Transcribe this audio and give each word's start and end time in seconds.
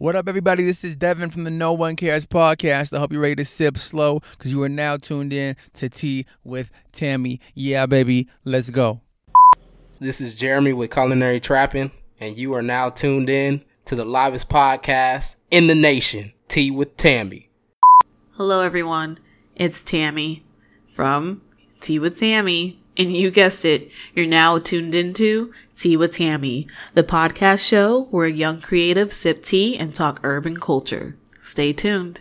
What 0.00 0.16
up, 0.16 0.30
everybody? 0.30 0.64
This 0.64 0.82
is 0.82 0.96
Devin 0.96 1.28
from 1.28 1.44
the 1.44 1.50
No 1.50 1.74
One 1.74 1.94
Cares 1.94 2.24
podcast. 2.24 2.96
I 2.96 3.00
hope 3.00 3.12
you're 3.12 3.20
ready 3.20 3.34
to 3.34 3.44
sip 3.44 3.76
slow 3.76 4.20
because 4.30 4.50
you 4.50 4.62
are 4.62 4.68
now 4.70 4.96
tuned 4.96 5.30
in 5.30 5.56
to 5.74 5.90
Tea 5.90 6.24
with 6.42 6.70
Tammy. 6.90 7.38
Yeah, 7.52 7.84
baby, 7.84 8.26
let's 8.42 8.70
go. 8.70 9.02
This 9.98 10.22
is 10.22 10.34
Jeremy 10.34 10.72
with 10.72 10.90
Culinary 10.90 11.38
Trapping, 11.38 11.90
and 12.18 12.38
you 12.38 12.54
are 12.54 12.62
now 12.62 12.88
tuned 12.88 13.28
in 13.28 13.62
to 13.84 13.94
the 13.94 14.06
livest 14.06 14.48
podcast 14.48 15.36
in 15.50 15.66
the 15.66 15.74
nation, 15.74 16.32
Tea 16.48 16.70
with 16.70 16.96
Tammy. 16.96 17.50
Hello, 18.36 18.62
everyone. 18.62 19.18
It's 19.54 19.84
Tammy 19.84 20.46
from 20.86 21.42
Tea 21.82 21.98
with 21.98 22.18
Tammy. 22.18 22.78
And 22.96 23.12
you 23.12 23.30
guessed 23.30 23.64
it, 23.64 23.90
you're 24.14 24.26
now 24.26 24.58
tuned 24.58 24.94
into 24.94 25.52
Tea 25.80 25.96
with 25.96 26.12
Tammy, 26.12 26.68
the 26.92 27.02
podcast 27.02 27.66
show 27.66 28.02
where 28.10 28.26
young 28.26 28.60
creatives 28.60 29.14
sip 29.14 29.42
tea 29.42 29.78
and 29.78 29.94
talk 29.94 30.20
urban 30.22 30.56
culture. 30.56 31.16
Stay 31.40 31.72
tuned. 31.72 32.20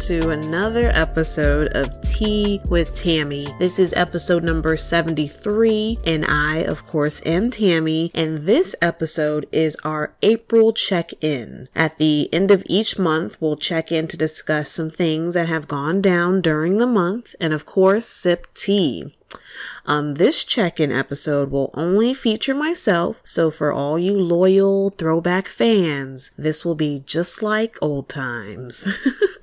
To 0.00 0.30
another 0.30 0.88
episode 0.94 1.66
of 1.74 2.00
Tea 2.00 2.58
with 2.70 2.96
Tammy. 2.96 3.46
This 3.58 3.78
is 3.78 3.92
episode 3.92 4.42
number 4.42 4.78
73 4.78 5.98
and 6.06 6.24
I, 6.24 6.60
of 6.60 6.86
course, 6.86 7.20
am 7.26 7.50
Tammy 7.50 8.10
and 8.14 8.38
this 8.38 8.74
episode 8.80 9.46
is 9.52 9.76
our 9.84 10.14
April 10.22 10.72
check-in. 10.72 11.68
At 11.74 11.98
the 11.98 12.32
end 12.32 12.50
of 12.50 12.62
each 12.66 12.98
month, 12.98 13.36
we'll 13.42 13.56
check 13.56 13.92
in 13.92 14.08
to 14.08 14.16
discuss 14.16 14.70
some 14.70 14.88
things 14.88 15.34
that 15.34 15.50
have 15.50 15.68
gone 15.68 16.00
down 16.00 16.40
during 16.40 16.78
the 16.78 16.86
month 16.86 17.34
and 17.38 17.52
of 17.52 17.66
course, 17.66 18.06
sip 18.06 18.46
tea. 18.54 19.14
Um, 19.86 20.14
this 20.14 20.44
check-in 20.44 20.92
episode 20.92 21.50
will 21.50 21.70
only 21.74 22.14
feature 22.14 22.54
myself, 22.54 23.20
so 23.24 23.50
for 23.50 23.72
all 23.72 23.98
you 23.98 24.18
loyal 24.18 24.90
throwback 24.90 25.48
fans, 25.48 26.30
this 26.36 26.64
will 26.64 26.74
be 26.74 27.02
just 27.04 27.42
like 27.42 27.76
old 27.80 28.08
times. 28.08 28.86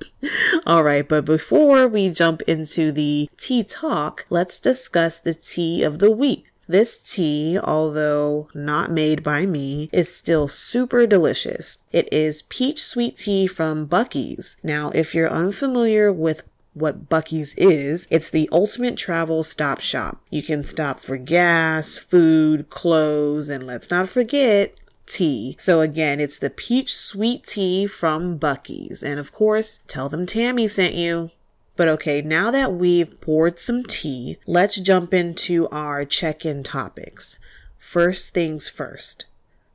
Alright, 0.66 1.08
but 1.08 1.24
before 1.24 1.88
we 1.88 2.10
jump 2.10 2.42
into 2.42 2.92
the 2.92 3.28
tea 3.36 3.64
talk, 3.64 4.26
let's 4.30 4.60
discuss 4.60 5.18
the 5.18 5.34
tea 5.34 5.82
of 5.82 5.98
the 5.98 6.10
week. 6.10 6.52
This 6.68 6.98
tea, 6.98 7.58
although 7.58 8.48
not 8.54 8.90
made 8.90 9.22
by 9.22 9.46
me, 9.46 9.88
is 9.90 10.14
still 10.14 10.48
super 10.48 11.06
delicious. 11.06 11.78
It 11.92 12.12
is 12.12 12.42
peach 12.42 12.82
sweet 12.82 13.16
tea 13.16 13.46
from 13.46 13.88
Buc-ee's. 13.88 14.58
Now, 14.62 14.90
if 14.90 15.14
you're 15.14 15.30
unfamiliar 15.30 16.12
with 16.12 16.42
what 16.78 17.08
Buc-ee's 17.08 17.54
is. 17.56 18.06
It's 18.10 18.30
the 18.30 18.48
ultimate 18.52 18.96
travel 18.96 19.42
stop 19.42 19.80
shop. 19.80 20.20
You 20.30 20.42
can 20.42 20.64
stop 20.64 21.00
for 21.00 21.16
gas, 21.16 21.98
food, 21.98 22.70
clothes, 22.70 23.48
and 23.48 23.66
let's 23.66 23.90
not 23.90 24.08
forget 24.08 24.74
tea. 25.06 25.56
So 25.58 25.80
again, 25.80 26.20
it's 26.20 26.38
the 26.38 26.50
peach 26.50 26.94
sweet 26.94 27.44
tea 27.44 27.86
from 27.86 28.38
Buc-ee's. 28.38 29.02
And 29.02 29.18
of 29.18 29.32
course, 29.32 29.80
tell 29.88 30.08
them 30.08 30.26
Tammy 30.26 30.68
sent 30.68 30.94
you. 30.94 31.30
But 31.76 31.88
okay, 31.88 32.22
now 32.22 32.50
that 32.50 32.72
we've 32.72 33.20
poured 33.20 33.60
some 33.60 33.84
tea, 33.84 34.38
let's 34.46 34.80
jump 34.80 35.14
into 35.14 35.68
our 35.68 36.04
check-in 36.04 36.64
topics. 36.64 37.38
First 37.76 38.34
things 38.34 38.68
first. 38.68 39.26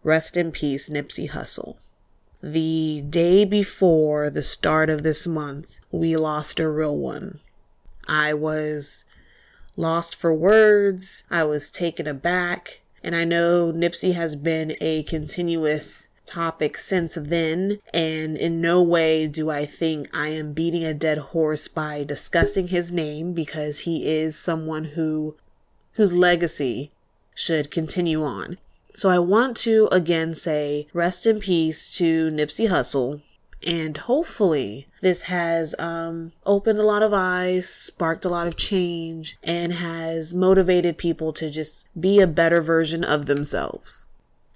Rest 0.03 0.35
in 0.35 0.51
peace, 0.51 0.89
Nipsey 0.89 1.29
Hussle. 1.29 1.78
The 2.45 3.05
day 3.09 3.45
before 3.45 4.29
the 4.29 4.43
start 4.43 4.89
of 4.89 5.01
this 5.01 5.25
month, 5.25 5.79
we 5.93 6.17
lost 6.17 6.59
a 6.59 6.69
real 6.69 6.97
one. 6.99 7.39
I 8.05 8.33
was 8.33 9.05
lost 9.77 10.13
for 10.13 10.33
words. 10.33 11.23
I 11.31 11.45
was 11.45 11.71
taken 11.71 12.05
aback. 12.05 12.81
And 13.01 13.15
I 13.15 13.23
know 13.23 13.71
Nipsey 13.71 14.13
has 14.15 14.35
been 14.35 14.75
a 14.81 15.03
continuous 15.03 16.09
topic 16.25 16.77
since 16.77 17.15
then. 17.15 17.79
And 17.93 18.37
in 18.37 18.59
no 18.59 18.83
way 18.83 19.29
do 19.29 19.49
I 19.49 19.65
think 19.65 20.09
I 20.13 20.27
am 20.27 20.51
beating 20.51 20.83
a 20.83 20.93
dead 20.93 21.19
horse 21.19 21.69
by 21.69 22.03
discussing 22.03 22.67
his 22.67 22.91
name 22.91 23.31
because 23.31 23.79
he 23.79 24.05
is 24.05 24.37
someone 24.37 24.83
who, 24.83 25.37
whose 25.93 26.13
legacy 26.13 26.91
should 27.33 27.71
continue 27.71 28.21
on. 28.21 28.57
So 28.93 29.09
I 29.09 29.19
want 29.19 29.57
to 29.57 29.89
again 29.91 30.33
say 30.33 30.87
rest 30.93 31.25
in 31.25 31.39
peace 31.39 31.95
to 31.97 32.29
Nipsey 32.29 32.69
Hussle. 32.69 33.21
And 33.65 33.97
hopefully 33.97 34.87
this 35.01 35.23
has 35.23 35.73
um, 35.79 36.33
opened 36.45 36.79
a 36.79 36.83
lot 36.83 37.01
of 37.01 37.13
eyes, 37.13 37.67
sparked 37.69 38.25
a 38.25 38.29
lot 38.29 38.45
of 38.45 38.57
change, 38.57 39.37
and 39.41 39.73
has 39.73 40.33
motivated 40.33 40.97
people 40.97 41.31
to 41.33 41.49
just 41.49 41.87
be 41.97 42.19
a 42.19 42.27
better 42.27 42.61
version 42.61 43.03
of 43.03 43.25
themselves. 43.25 44.07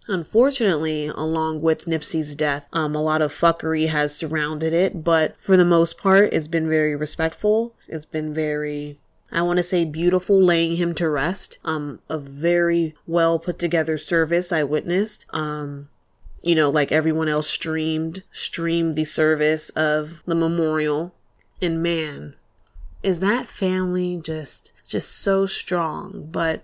Unfortunately, 0.10 1.08
along 1.08 1.62
with 1.62 1.86
Nipsey's 1.86 2.36
death, 2.36 2.68
um, 2.72 2.96
a 2.96 3.02
lot 3.02 3.22
of 3.22 3.34
fuckery 3.34 3.90
has 3.90 4.16
surrounded 4.16 4.72
it, 4.72 5.04
but 5.04 5.36
for 5.40 5.58
the 5.58 5.66
most 5.66 5.98
part, 5.98 6.32
it's 6.32 6.48
been 6.48 6.68
very 6.68 6.96
respectful. 6.96 7.74
It's 7.88 8.06
been 8.06 8.34
very 8.34 9.00
I 9.32 9.42
want 9.42 9.58
to 9.58 9.64
say 9.64 9.84
beautiful 9.86 10.42
laying 10.42 10.78
him 10.78 10.94
to 10.96 11.10
rest. 11.10 11.60
Um, 11.66 12.00
a 12.10 12.18
very 12.18 12.96
well 13.06 13.40
put 13.40 13.60
together 13.60 13.98
service 13.98 14.52
I 14.52 14.64
witnessed. 14.64 15.26
Um, 15.32 15.90
you 16.42 16.56
know, 16.56 16.70
like 16.70 16.92
everyone 16.92 17.28
else 17.28 17.48
streamed, 17.50 18.24
streamed 18.32 18.96
the 18.96 19.04
service 19.04 19.70
of 19.72 20.22
the 20.26 20.36
memorial. 20.36 21.14
And 21.62 21.84
man, 21.84 22.36
is 23.04 23.20
that 23.20 23.48
family 23.48 24.20
just, 24.24 24.72
just 24.88 25.12
so 25.12 25.46
strong. 25.46 26.30
But 26.32 26.64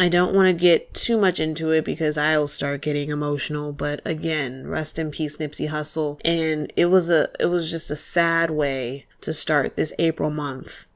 I 0.00 0.08
don't 0.08 0.34
want 0.34 0.46
to 0.46 0.54
get 0.54 0.94
too 0.94 1.18
much 1.18 1.38
into 1.38 1.70
it 1.70 1.84
because 1.84 2.16
I'll 2.16 2.46
start 2.46 2.80
getting 2.80 3.10
emotional. 3.10 3.74
But 3.74 4.00
again, 4.06 4.66
rest 4.66 4.98
in 4.98 5.10
peace, 5.10 5.36
Nipsey 5.36 5.68
Hussle. 5.68 6.18
And 6.24 6.72
it 6.76 6.86
was 6.86 7.10
a, 7.10 7.28
it 7.38 7.46
was 7.46 7.70
just 7.70 7.90
a 7.90 7.96
sad 7.96 8.50
way 8.50 9.04
to 9.20 9.34
start 9.34 9.76
this 9.76 9.92
April 9.98 10.30
month. 10.30 10.86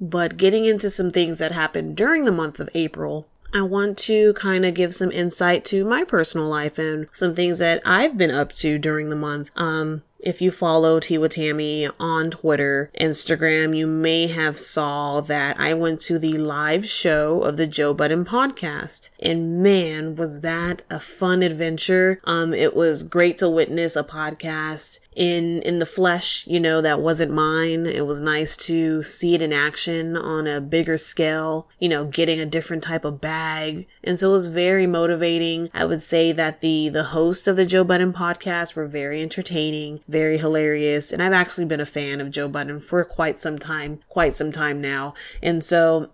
But 0.00 0.36
getting 0.36 0.64
into 0.64 0.88
some 0.88 1.10
things 1.10 1.38
that 1.38 1.52
happened 1.52 1.96
during 1.96 2.24
the 2.24 2.32
month 2.32 2.58
of 2.58 2.70
April, 2.74 3.28
I 3.52 3.62
want 3.62 3.98
to 3.98 4.32
kind 4.34 4.64
of 4.64 4.74
give 4.74 4.94
some 4.94 5.10
insight 5.10 5.64
to 5.66 5.84
my 5.84 6.04
personal 6.04 6.46
life 6.46 6.78
and 6.78 7.08
some 7.12 7.34
things 7.34 7.58
that 7.58 7.82
I've 7.84 8.16
been 8.16 8.30
up 8.30 8.52
to 8.54 8.78
during 8.78 9.08
the 9.08 9.16
month. 9.16 9.50
Um, 9.56 10.02
if 10.24 10.42
you 10.42 10.50
follow 10.50 11.00
with 11.10 11.32
Tammy 11.32 11.88
on 11.98 12.30
Twitter, 12.30 12.90
Instagram, 13.00 13.76
you 13.76 13.86
may 13.86 14.26
have 14.26 14.58
saw 14.58 15.20
that 15.20 15.58
I 15.58 15.74
went 15.74 16.00
to 16.02 16.18
the 16.18 16.36
live 16.38 16.86
show 16.86 17.42
of 17.42 17.56
the 17.56 17.66
Joe 17.66 17.94
Budden 17.94 18.24
podcast. 18.24 19.10
And 19.18 19.62
man, 19.62 20.14
was 20.16 20.40
that 20.40 20.82
a 20.90 21.00
fun 21.00 21.42
adventure. 21.42 22.20
Um, 22.24 22.52
it 22.52 22.74
was 22.74 23.02
great 23.02 23.38
to 23.38 23.48
witness 23.48 23.96
a 23.96 24.04
podcast 24.04 25.00
in, 25.16 25.60
in 25.62 25.80
the 25.80 25.86
flesh, 25.86 26.46
you 26.46 26.60
know, 26.60 26.80
that 26.80 27.00
wasn't 27.00 27.32
mine. 27.32 27.84
It 27.86 28.06
was 28.06 28.20
nice 28.20 28.56
to 28.58 29.02
see 29.02 29.34
it 29.34 29.42
in 29.42 29.52
action 29.52 30.16
on 30.16 30.46
a 30.46 30.60
bigger 30.60 30.96
scale, 30.98 31.68
you 31.78 31.88
know, 31.88 32.04
getting 32.04 32.40
a 32.40 32.46
different 32.46 32.82
type 32.82 33.04
of 33.04 33.20
bag. 33.20 33.86
And 34.04 34.18
so 34.18 34.30
it 34.30 34.32
was 34.32 34.46
very 34.46 34.86
motivating. 34.86 35.68
I 35.74 35.84
would 35.84 36.02
say 36.02 36.32
that 36.32 36.60
the, 36.60 36.88
the 36.88 37.04
host 37.04 37.48
of 37.48 37.56
the 37.56 37.66
Joe 37.66 37.84
Budden 37.84 38.12
podcast 38.12 38.74
were 38.74 38.86
very 38.86 39.20
entertaining 39.20 40.00
very 40.10 40.38
hilarious. 40.38 41.12
And 41.12 41.22
I've 41.22 41.32
actually 41.32 41.64
been 41.64 41.80
a 41.80 41.86
fan 41.86 42.20
of 42.20 42.30
Joe 42.30 42.48
Budden 42.48 42.80
for 42.80 43.04
quite 43.04 43.40
some 43.40 43.58
time, 43.58 44.00
quite 44.08 44.34
some 44.34 44.52
time 44.52 44.80
now. 44.80 45.14
And 45.42 45.64
so 45.64 46.10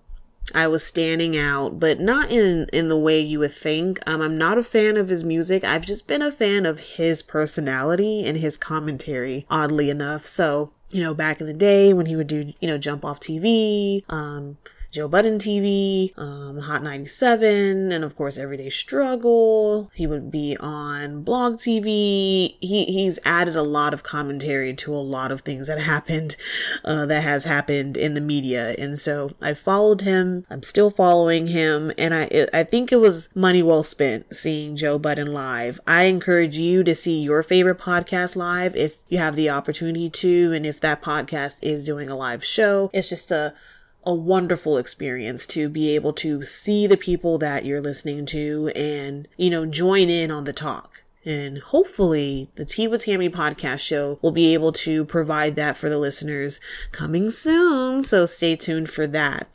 I 0.54 0.68
was 0.68 0.86
standing 0.86 1.36
out, 1.36 1.80
but 1.80 1.98
not 1.98 2.30
in 2.30 2.66
in 2.72 2.88
the 2.88 2.96
way 2.96 3.20
you 3.20 3.40
would 3.40 3.52
think. 3.52 3.98
Um, 4.06 4.20
I'm 4.20 4.36
not 4.36 4.58
a 4.58 4.62
fan 4.62 4.96
of 4.96 5.08
his 5.08 5.24
music. 5.24 5.64
I've 5.64 5.86
just 5.86 6.06
been 6.06 6.22
a 6.22 6.30
fan 6.30 6.66
of 6.66 6.80
his 6.80 7.22
personality 7.22 8.24
and 8.24 8.38
his 8.38 8.56
commentary, 8.56 9.44
oddly 9.50 9.90
enough. 9.90 10.24
So, 10.24 10.72
you 10.90 11.02
know, 11.02 11.14
back 11.14 11.40
in 11.40 11.46
the 11.46 11.54
day 11.54 11.92
when 11.92 12.06
he 12.06 12.14
would 12.14 12.28
do, 12.28 12.52
you 12.60 12.68
know, 12.68 12.78
jump 12.78 13.04
off 13.04 13.18
TV, 13.18 14.04
um, 14.08 14.58
Joe 14.96 15.08
Budden 15.08 15.38
TV, 15.38 16.16
um, 16.16 16.56
Hot 16.56 16.82
97, 16.82 17.92
and 17.92 18.02
of 18.02 18.16
course 18.16 18.38
Everyday 18.38 18.70
Struggle. 18.70 19.90
He 19.92 20.06
would 20.06 20.30
be 20.30 20.56
on 20.58 21.22
Blog 21.22 21.56
TV. 21.56 22.56
He 22.62 22.86
he's 22.86 23.18
added 23.22 23.56
a 23.56 23.62
lot 23.62 23.92
of 23.92 24.02
commentary 24.02 24.72
to 24.72 24.94
a 24.94 24.96
lot 24.96 25.30
of 25.30 25.42
things 25.42 25.66
that 25.66 25.78
happened, 25.92 26.36
uh, 26.82 27.04
that 27.04 27.22
has 27.22 27.44
happened 27.44 27.98
in 27.98 28.14
the 28.14 28.22
media, 28.22 28.74
and 28.78 28.98
so 28.98 29.32
I 29.42 29.52
followed 29.52 30.00
him. 30.00 30.46
I'm 30.48 30.62
still 30.62 30.88
following 30.88 31.48
him, 31.48 31.92
and 31.98 32.14
I 32.14 32.46
I 32.54 32.64
think 32.64 32.90
it 32.90 32.96
was 32.96 33.28
money 33.34 33.62
well 33.62 33.82
spent 33.82 34.34
seeing 34.34 34.76
Joe 34.76 34.98
Budden 34.98 35.30
live. 35.30 35.78
I 35.86 36.04
encourage 36.04 36.56
you 36.56 36.82
to 36.84 36.94
see 36.94 37.20
your 37.20 37.42
favorite 37.42 37.76
podcast 37.76 38.34
live 38.34 38.74
if 38.74 39.00
you 39.10 39.18
have 39.18 39.36
the 39.36 39.50
opportunity 39.50 40.08
to, 40.08 40.54
and 40.54 40.64
if 40.64 40.80
that 40.80 41.02
podcast 41.02 41.58
is 41.60 41.84
doing 41.84 42.08
a 42.08 42.16
live 42.16 42.42
show. 42.42 42.88
It's 42.94 43.10
just 43.10 43.30
a 43.30 43.52
a 44.06 44.14
wonderful 44.14 44.78
experience 44.78 45.44
to 45.48 45.68
be 45.68 45.94
able 45.94 46.12
to 46.14 46.44
see 46.44 46.86
the 46.86 46.96
people 46.96 47.36
that 47.38 47.64
you're 47.64 47.80
listening 47.80 48.24
to 48.26 48.70
and, 48.76 49.26
you 49.36 49.50
know, 49.50 49.66
join 49.66 50.08
in 50.08 50.30
on 50.30 50.44
the 50.44 50.52
talk. 50.52 51.02
And 51.24 51.58
hopefully 51.58 52.48
the 52.54 52.64
Tea 52.64 52.86
with 52.86 53.04
Tammy 53.04 53.28
podcast 53.28 53.80
show 53.80 54.20
will 54.22 54.30
be 54.30 54.54
able 54.54 54.70
to 54.72 55.04
provide 55.04 55.56
that 55.56 55.76
for 55.76 55.88
the 55.88 55.98
listeners 55.98 56.60
coming 56.92 57.30
soon. 57.32 58.00
So 58.02 58.26
stay 58.26 58.54
tuned 58.54 58.88
for 58.88 59.08
that. 59.08 59.48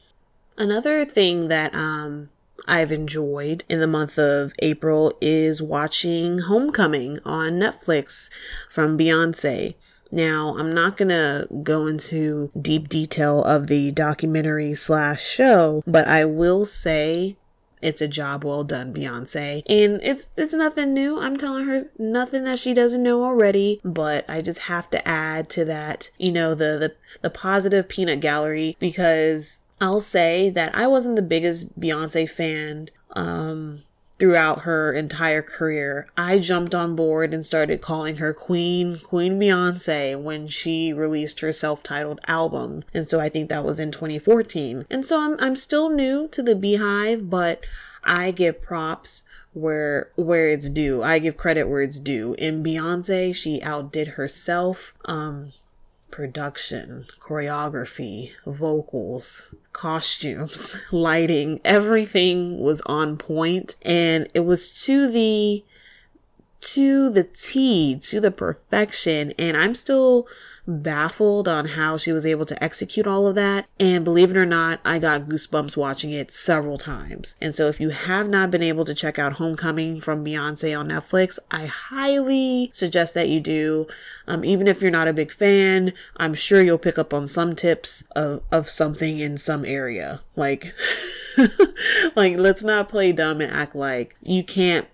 Another 0.57 1.05
thing 1.05 1.47
that, 1.47 1.73
um, 1.73 2.29
I've 2.67 2.91
enjoyed 2.91 3.63
in 3.69 3.79
the 3.79 3.87
month 3.87 4.19
of 4.19 4.53
April 4.59 5.17
is 5.19 5.63
watching 5.63 6.39
Homecoming 6.39 7.19
on 7.25 7.53
Netflix 7.53 8.29
from 8.69 8.97
Beyonce. 8.97 9.75
Now, 10.11 10.55
I'm 10.57 10.71
not 10.71 10.97
gonna 10.97 11.47
go 11.63 11.87
into 11.87 12.51
deep 12.59 12.89
detail 12.89 13.43
of 13.43 13.67
the 13.67 13.91
documentary 13.91 14.73
slash 14.73 15.23
show, 15.23 15.83
but 15.87 16.07
I 16.07 16.25
will 16.25 16.65
say 16.65 17.37
it's 17.81 18.01
a 18.01 18.07
job 18.07 18.43
well 18.43 18.63
done, 18.63 18.93
Beyonce. 18.93 19.63
And 19.67 19.99
it's 20.03 20.29
it's 20.37 20.53
nothing 20.53 20.93
new. 20.93 21.19
I'm 21.19 21.37
telling 21.37 21.65
her 21.65 21.83
nothing 21.97 22.43
that 22.43 22.59
she 22.59 22.73
doesn't 22.73 23.03
know 23.03 23.23
already, 23.23 23.81
but 23.83 24.29
I 24.29 24.41
just 24.41 24.59
have 24.61 24.89
to 24.91 25.07
add 25.07 25.49
to 25.51 25.65
that, 25.65 26.11
you 26.17 26.31
know, 26.31 26.53
the 26.53 26.77
the, 26.77 26.95
the 27.21 27.29
positive 27.29 27.89
peanut 27.89 28.19
gallery 28.19 28.75
because 28.79 29.59
I'll 29.79 29.99
say 29.99 30.49
that 30.51 30.75
I 30.75 30.87
wasn't 30.87 31.15
the 31.15 31.21
biggest 31.21 31.79
Beyonce 31.79 32.29
fan 32.29 32.89
um 33.13 33.83
throughout 34.21 34.59
her 34.59 34.93
entire 34.93 35.41
career. 35.41 36.05
I 36.15 36.37
jumped 36.37 36.75
on 36.75 36.95
board 36.95 37.33
and 37.33 37.43
started 37.43 37.81
calling 37.81 38.17
her 38.17 38.35
Queen, 38.35 38.99
Queen 38.99 39.39
Beyonce 39.39 40.15
when 40.21 40.47
she 40.47 40.93
released 40.93 41.39
her 41.39 41.51
self-titled 41.51 42.19
album. 42.27 42.83
And 42.93 43.07
so 43.07 43.19
I 43.19 43.29
think 43.29 43.49
that 43.49 43.65
was 43.65 43.79
in 43.79 43.89
2014. 43.89 44.85
And 44.91 45.03
so 45.03 45.19
I'm, 45.19 45.37
I'm 45.39 45.55
still 45.55 45.89
new 45.89 46.27
to 46.27 46.43
the 46.43 46.53
BeyHive, 46.53 47.31
but 47.31 47.65
I 48.03 48.29
give 48.29 48.61
props 48.61 49.23
where 49.53 50.11
where 50.15 50.47
it's 50.47 50.69
due. 50.69 51.01
I 51.01 51.17
give 51.17 51.35
credit 51.35 51.67
where 51.67 51.81
it's 51.81 51.97
due. 51.97 52.35
In 52.37 52.63
Beyonce, 52.63 53.33
she 53.33 53.59
outdid 53.63 54.09
herself. 54.09 54.93
Um 55.05 55.51
production, 56.11 57.05
choreography, 57.19 58.31
vocals, 58.45 59.55
costumes, 59.73 60.77
lighting, 60.91 61.59
everything 61.63 62.59
was 62.59 62.81
on 62.81 63.17
point. 63.17 63.75
And 63.81 64.27
it 64.33 64.41
was 64.41 64.73
to 64.83 65.09
the 65.09 65.63
to 66.61 67.09
the 67.09 67.23
T, 67.23 67.97
to 67.97 68.19
the 68.19 68.31
perfection. 68.31 69.33
And 69.37 69.57
I'm 69.57 69.75
still 69.75 70.27
baffled 70.67 71.47
on 71.47 71.69
how 71.69 71.97
she 71.97 72.11
was 72.11 72.25
able 72.25 72.45
to 72.45 72.63
execute 72.63 73.07
all 73.07 73.27
of 73.27 73.35
that. 73.35 73.67
And 73.79 74.05
believe 74.05 74.31
it 74.31 74.37
or 74.37 74.45
not, 74.45 74.79
I 74.85 74.99
got 74.99 75.27
goosebumps 75.27 75.75
watching 75.75 76.11
it 76.11 76.31
several 76.31 76.77
times. 76.77 77.35
And 77.41 77.53
so 77.53 77.67
if 77.67 77.79
you 77.79 77.89
have 77.89 78.29
not 78.29 78.51
been 78.51 78.63
able 78.63 78.85
to 78.85 78.93
check 78.93 79.17
out 79.17 79.33
Homecoming 79.33 79.99
from 79.99 80.23
Beyonce 80.23 80.77
on 80.77 80.89
Netflix, 80.89 81.39
I 81.49 81.65
highly 81.65 82.71
suggest 82.73 83.13
that 83.15 83.29
you 83.29 83.39
do. 83.39 83.87
Um, 84.27 84.45
even 84.45 84.67
if 84.67 84.81
you're 84.81 84.91
not 84.91 85.07
a 85.07 85.13
big 85.13 85.31
fan, 85.31 85.93
I'm 86.17 86.33
sure 86.33 86.61
you'll 86.61 86.77
pick 86.77 86.97
up 86.97 87.13
on 87.13 87.27
some 87.27 87.55
tips 87.55 88.03
of, 88.15 88.43
of 88.51 88.69
something 88.69 89.19
in 89.19 89.37
some 89.37 89.65
area. 89.65 90.21
Like, 90.35 90.73
like 92.15 92.37
let's 92.37 92.63
not 92.63 92.89
play 92.89 93.11
dumb 93.11 93.41
and 93.41 93.51
act 93.51 93.75
like 93.75 94.15
you 94.21 94.43
can't 94.43 94.87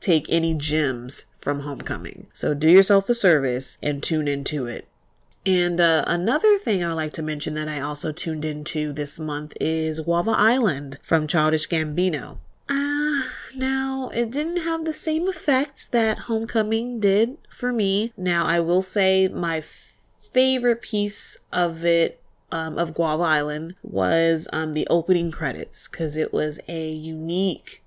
take 0.00 0.26
any 0.28 0.54
gems 0.54 1.26
from 1.36 1.60
Homecoming. 1.60 2.26
So 2.32 2.54
do 2.54 2.68
yourself 2.68 3.08
a 3.08 3.14
service 3.14 3.78
and 3.82 4.02
tune 4.02 4.28
into 4.28 4.66
it. 4.66 4.88
And 5.46 5.80
uh, 5.80 6.04
another 6.06 6.58
thing 6.58 6.84
I 6.84 6.92
like 6.92 7.12
to 7.14 7.22
mention 7.22 7.54
that 7.54 7.68
I 7.68 7.80
also 7.80 8.12
tuned 8.12 8.44
into 8.44 8.92
this 8.92 9.18
month 9.18 9.54
is 9.60 10.00
Guava 10.00 10.32
Island 10.32 10.98
from 11.02 11.26
Childish 11.26 11.68
Gambino. 11.68 12.38
Ah, 12.68 13.24
uh, 13.24 13.28
now 13.56 14.10
it 14.12 14.30
didn't 14.30 14.58
have 14.64 14.84
the 14.84 14.92
same 14.92 15.26
effect 15.26 15.90
that 15.92 16.18
Homecoming 16.20 17.00
did 17.00 17.38
for 17.48 17.72
me. 17.72 18.12
Now 18.16 18.44
I 18.44 18.60
will 18.60 18.82
say 18.82 19.28
my 19.28 19.62
favorite 19.62 20.82
piece 20.82 21.38
of 21.52 21.84
it 21.84 22.20
um, 22.50 22.78
of 22.78 22.94
Guava 22.94 23.22
Island 23.22 23.74
was 23.82 24.48
um, 24.52 24.74
the 24.74 24.86
opening 24.90 25.30
credits 25.30 25.88
because 25.88 26.16
it 26.16 26.32
was 26.32 26.60
a 26.68 26.90
unique 26.90 27.82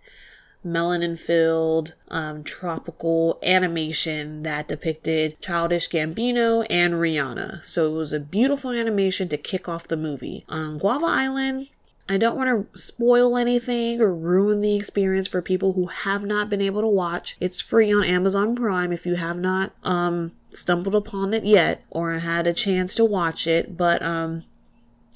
melanin 0.65 1.17
filled 1.19 1.95
um, 2.09 2.43
tropical 2.43 3.39
animation 3.43 4.43
that 4.43 4.67
depicted 4.67 5.39
childish 5.41 5.89
Gambino 5.89 6.65
and 6.69 6.95
Rihanna. 6.95 7.63
So 7.63 7.93
it 7.93 7.97
was 7.97 8.13
a 8.13 8.19
beautiful 8.19 8.71
animation 8.71 9.27
to 9.29 9.37
kick 9.37 9.67
off 9.67 9.87
the 9.87 9.97
movie. 9.97 10.45
On 10.47 10.71
um, 10.71 10.77
Guava 10.77 11.05
Island, 11.05 11.69
I 12.07 12.17
don't 12.17 12.35
want 12.35 12.49
to 12.73 12.77
spoil 12.77 13.37
anything 13.37 14.01
or 14.01 14.13
ruin 14.13 14.61
the 14.61 14.75
experience 14.75 15.27
for 15.27 15.41
people 15.41 15.73
who 15.73 15.87
have 15.87 16.25
not 16.25 16.49
been 16.49 16.61
able 16.61 16.81
to 16.81 16.87
watch. 16.87 17.37
It's 17.39 17.61
free 17.61 17.93
on 17.93 18.03
Amazon 18.03 18.55
Prime 18.55 18.91
if 18.91 19.05
you 19.05 19.15
have 19.15 19.37
not 19.37 19.73
um 19.83 20.33
stumbled 20.49 20.93
upon 20.93 21.33
it 21.33 21.45
yet 21.45 21.83
or 21.89 22.11
had 22.19 22.47
a 22.47 22.53
chance 22.53 22.93
to 22.95 23.05
watch 23.05 23.47
it, 23.47 23.77
but 23.77 24.01
um 24.01 24.43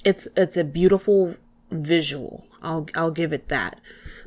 it's 0.04 0.26
it's 0.36 0.56
a 0.56 0.64
beautiful 0.64 1.36
visual. 1.70 2.46
I'll 2.62 2.86
I'll 2.94 3.10
give 3.10 3.32
it 3.32 3.48
that. 3.48 3.78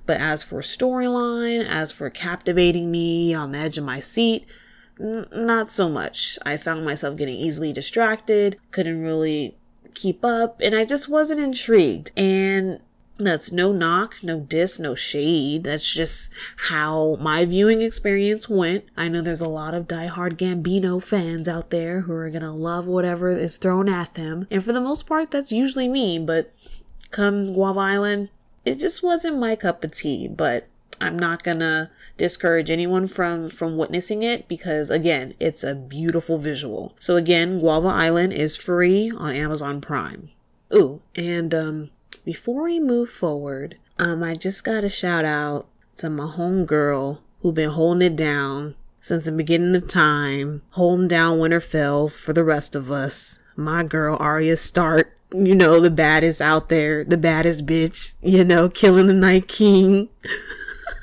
But 0.09 0.21
as 0.21 0.41
for 0.41 0.61
storyline, 0.61 1.63
as 1.63 1.91
for 1.91 2.09
captivating 2.09 2.89
me 2.89 3.31
on 3.31 3.51
the 3.51 3.59
edge 3.59 3.77
of 3.77 3.83
my 3.83 3.99
seat, 3.99 4.47
n- 4.99 5.27
not 5.31 5.69
so 5.69 5.87
much. 5.87 6.39
I 6.43 6.57
found 6.57 6.83
myself 6.83 7.15
getting 7.15 7.35
easily 7.35 7.71
distracted, 7.71 8.57
couldn't 8.71 9.03
really 9.03 9.55
keep 9.93 10.25
up, 10.25 10.61
and 10.61 10.73
I 10.73 10.83
just 10.83 11.09
wasn't 11.09 11.41
intrigued. 11.41 12.09
And 12.17 12.79
that's 13.19 13.51
no 13.51 13.71
knock, 13.71 14.15
no 14.23 14.39
diss, 14.39 14.79
no 14.79 14.95
shade. 14.95 15.65
That's 15.65 15.93
just 15.93 16.31
how 16.57 17.17
my 17.17 17.45
viewing 17.45 17.83
experience 17.83 18.49
went. 18.49 18.85
I 18.97 19.09
know 19.09 19.21
there's 19.21 19.41
a 19.41 19.47
lot 19.47 19.75
of 19.75 19.87
diehard 19.87 20.37
Gambino 20.37 20.99
fans 21.03 21.47
out 21.47 21.69
there 21.69 22.01
who 22.01 22.13
are 22.13 22.31
gonna 22.31 22.55
love 22.55 22.87
whatever 22.87 23.29
is 23.29 23.57
thrown 23.57 23.87
at 23.87 24.15
them. 24.15 24.47
And 24.49 24.63
for 24.65 24.73
the 24.73 24.81
most 24.81 25.05
part, 25.05 25.29
that's 25.29 25.51
usually 25.51 25.87
me, 25.87 26.17
but 26.17 26.51
come 27.11 27.53
Guava 27.53 27.79
Island, 27.79 28.29
it 28.69 28.77
just 28.77 29.01
wasn't 29.01 29.39
my 29.39 29.55
cup 29.55 29.83
of 29.83 29.91
tea, 29.91 30.27
but 30.27 30.67
I'm 31.01 31.17
not 31.17 31.43
gonna 31.43 31.89
discourage 32.17 32.69
anyone 32.69 33.07
from 33.07 33.49
from 33.49 33.77
witnessing 33.77 34.21
it 34.21 34.47
because 34.47 34.91
again, 34.91 35.33
it's 35.39 35.63
a 35.63 35.73
beautiful 35.73 36.37
visual. 36.37 36.95
So 36.99 37.15
again, 37.15 37.59
Guava 37.59 37.87
Island 37.87 38.33
is 38.33 38.55
free 38.55 39.11
on 39.11 39.33
Amazon 39.33 39.81
Prime. 39.81 40.29
Ooh, 40.73 41.01
and 41.15 41.53
um 41.55 41.89
before 42.25 42.63
we 42.63 42.79
move 42.79 43.09
forward, 43.09 43.75
um 43.97 44.21
I 44.23 44.35
just 44.35 44.63
got 44.63 44.83
a 44.83 44.89
shout 44.89 45.25
out 45.25 45.67
to 45.97 46.09
my 46.09 46.25
homegirl 46.25 47.19
who 47.41 47.51
been 47.51 47.71
holding 47.71 48.13
it 48.13 48.15
down 48.15 48.75
since 49.01 49.23
the 49.23 49.31
beginning 49.31 49.75
of 49.75 49.87
time, 49.87 50.61
holding 50.71 51.07
down 51.07 51.39
Winterfell 51.39 52.11
for 52.11 52.33
the 52.33 52.43
rest 52.43 52.75
of 52.75 52.91
us. 52.91 53.39
My 53.55 53.83
girl 53.83 54.15
Arya 54.19 54.57
Stark 54.57 55.18
you 55.31 55.55
know, 55.55 55.79
the 55.79 55.91
baddest 55.91 56.41
out 56.41 56.69
there, 56.69 57.03
the 57.03 57.17
baddest 57.17 57.65
bitch, 57.65 58.13
you 58.21 58.43
know, 58.43 58.69
killing 58.69 59.07
the 59.07 59.13
Night 59.13 59.47
King. 59.47 60.09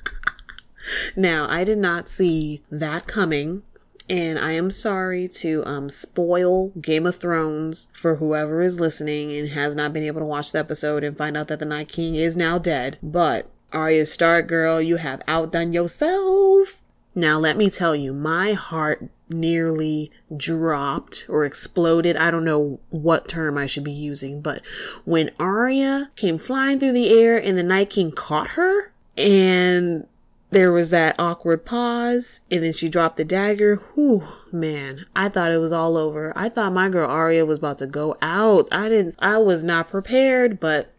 now, 1.17 1.49
I 1.49 1.65
did 1.65 1.79
not 1.79 2.09
see 2.09 2.63
that 2.71 3.07
coming. 3.07 3.63
And 4.09 4.39
I 4.39 4.53
am 4.53 4.71
sorry 4.71 5.27
to 5.29 5.67
um, 5.67 5.91
spoil 5.91 6.69
Game 6.81 7.07
of 7.07 7.17
Thrones 7.17 7.89
for 7.93 8.17
whoever 8.17 8.63
is 8.63 8.79
listening 8.79 9.33
and 9.33 9.49
has 9.49 9.75
not 9.75 9.93
been 9.93 10.05
able 10.05 10.21
to 10.21 10.27
watch 10.27 10.53
the 10.53 10.61
episode 10.61 11.03
and 11.03 11.19
find 11.19 11.37
out 11.37 11.49
that 11.49 11.59
the 11.59 11.65
Night 11.65 11.89
King 11.89 12.15
is 12.15 12.37
now 12.37 12.57
dead. 12.57 12.99
But 13.03 13.51
Arya 13.73 14.07
Stark, 14.07 14.47
girl, 14.47 14.81
you 14.81 14.97
have 14.97 15.23
outdone 15.27 15.73
yourself. 15.73 16.83
Now, 17.17 17.39
let 17.39 17.57
me 17.57 17.69
tell 17.69 17.97
you, 17.97 18.13
my 18.13 18.53
heart 18.53 19.09
nearly 19.29 20.11
dropped 20.37 21.27
or 21.29 21.45
exploded. 21.45 22.17
I 22.17 22.31
don't 22.31 22.45
know 22.45 22.81
what 22.91 23.29
term 23.29 23.59
I 23.59 23.67
should 23.67 23.85
be 23.85 23.93
using, 23.93 24.41
but 24.41 24.63
when 25.05 25.31
Arya 25.39 26.11
came 26.17 26.39
flying 26.39 26.79
through 26.79 26.93
the 26.93 27.11
air 27.19 27.37
and 27.37 27.59
the 27.59 27.63
Night 27.63 27.91
King 27.91 28.13
caught 28.13 28.51
her 28.51 28.93
and 29.17 30.07
there 30.51 30.71
was 30.71 30.91
that 30.91 31.17
awkward 31.19 31.65
pause 31.65 32.41
and 32.51 32.63
then 32.63 32.73
she 32.73 32.89
dropped 32.89 33.17
the 33.17 33.25
dagger. 33.25 33.77
Whew, 33.95 34.23
man, 34.53 35.07
I 35.15 35.29
thought 35.29 35.53
it 35.53 35.59
was 35.59 35.73
all 35.73 35.97
over. 35.97 36.33
I 36.37 36.49
thought 36.49 36.73
my 36.73 36.89
girl 36.89 37.11
Arya 37.11 37.45
was 37.45 37.59
about 37.59 37.79
to 37.79 37.87
go 37.87 38.17
out. 38.23 38.69
I 38.71 38.89
didn't, 38.89 39.17
I 39.19 39.39
was 39.39 39.65
not 39.65 39.89
prepared, 39.89 40.61
but 40.61 40.93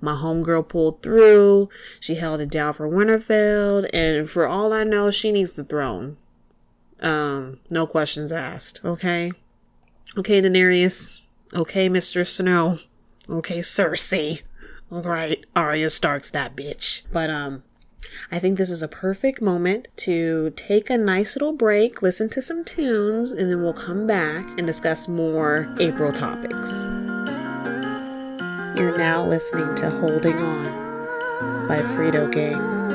My 0.00 0.14
homegirl 0.14 0.68
pulled 0.68 1.02
through. 1.02 1.68
She 2.00 2.14
held 2.16 2.40
it 2.40 2.50
down 2.50 2.72
for 2.74 2.88
Winterfell, 2.88 3.88
and 3.92 4.28
for 4.28 4.46
all 4.46 4.72
I 4.72 4.84
know, 4.84 5.10
she 5.10 5.32
needs 5.32 5.54
the 5.54 5.64
throne. 5.64 6.16
Um, 7.00 7.60
no 7.70 7.86
questions 7.86 8.32
asked. 8.32 8.80
Okay, 8.84 9.32
okay, 10.16 10.40
Daenerys. 10.40 11.20
Okay, 11.54 11.88
Mister 11.88 12.24
Snow. 12.24 12.78
Okay, 13.28 13.58
Cersei. 13.58 14.42
All 14.90 15.02
right, 15.02 15.44
Arya 15.54 15.90
Stark's 15.90 16.30
that 16.30 16.56
bitch. 16.56 17.02
But 17.12 17.28
um, 17.28 17.64
I 18.30 18.38
think 18.38 18.56
this 18.56 18.70
is 18.70 18.82
a 18.82 18.88
perfect 18.88 19.42
moment 19.42 19.88
to 19.96 20.50
take 20.50 20.90
a 20.90 20.96
nice 20.96 21.34
little 21.34 21.52
break, 21.52 22.02
listen 22.02 22.28
to 22.30 22.40
some 22.40 22.64
tunes, 22.64 23.32
and 23.32 23.50
then 23.50 23.62
we'll 23.62 23.72
come 23.72 24.06
back 24.06 24.46
and 24.56 24.66
discuss 24.66 25.08
more 25.08 25.74
April 25.80 26.12
topics. 26.12 26.86
You're 28.78 28.96
now 28.96 29.24
listening 29.26 29.74
to 29.76 29.90
Holding 29.90 30.38
On 30.38 31.66
by 31.66 31.80
Frito 31.80 32.30
Gang. 32.30 32.85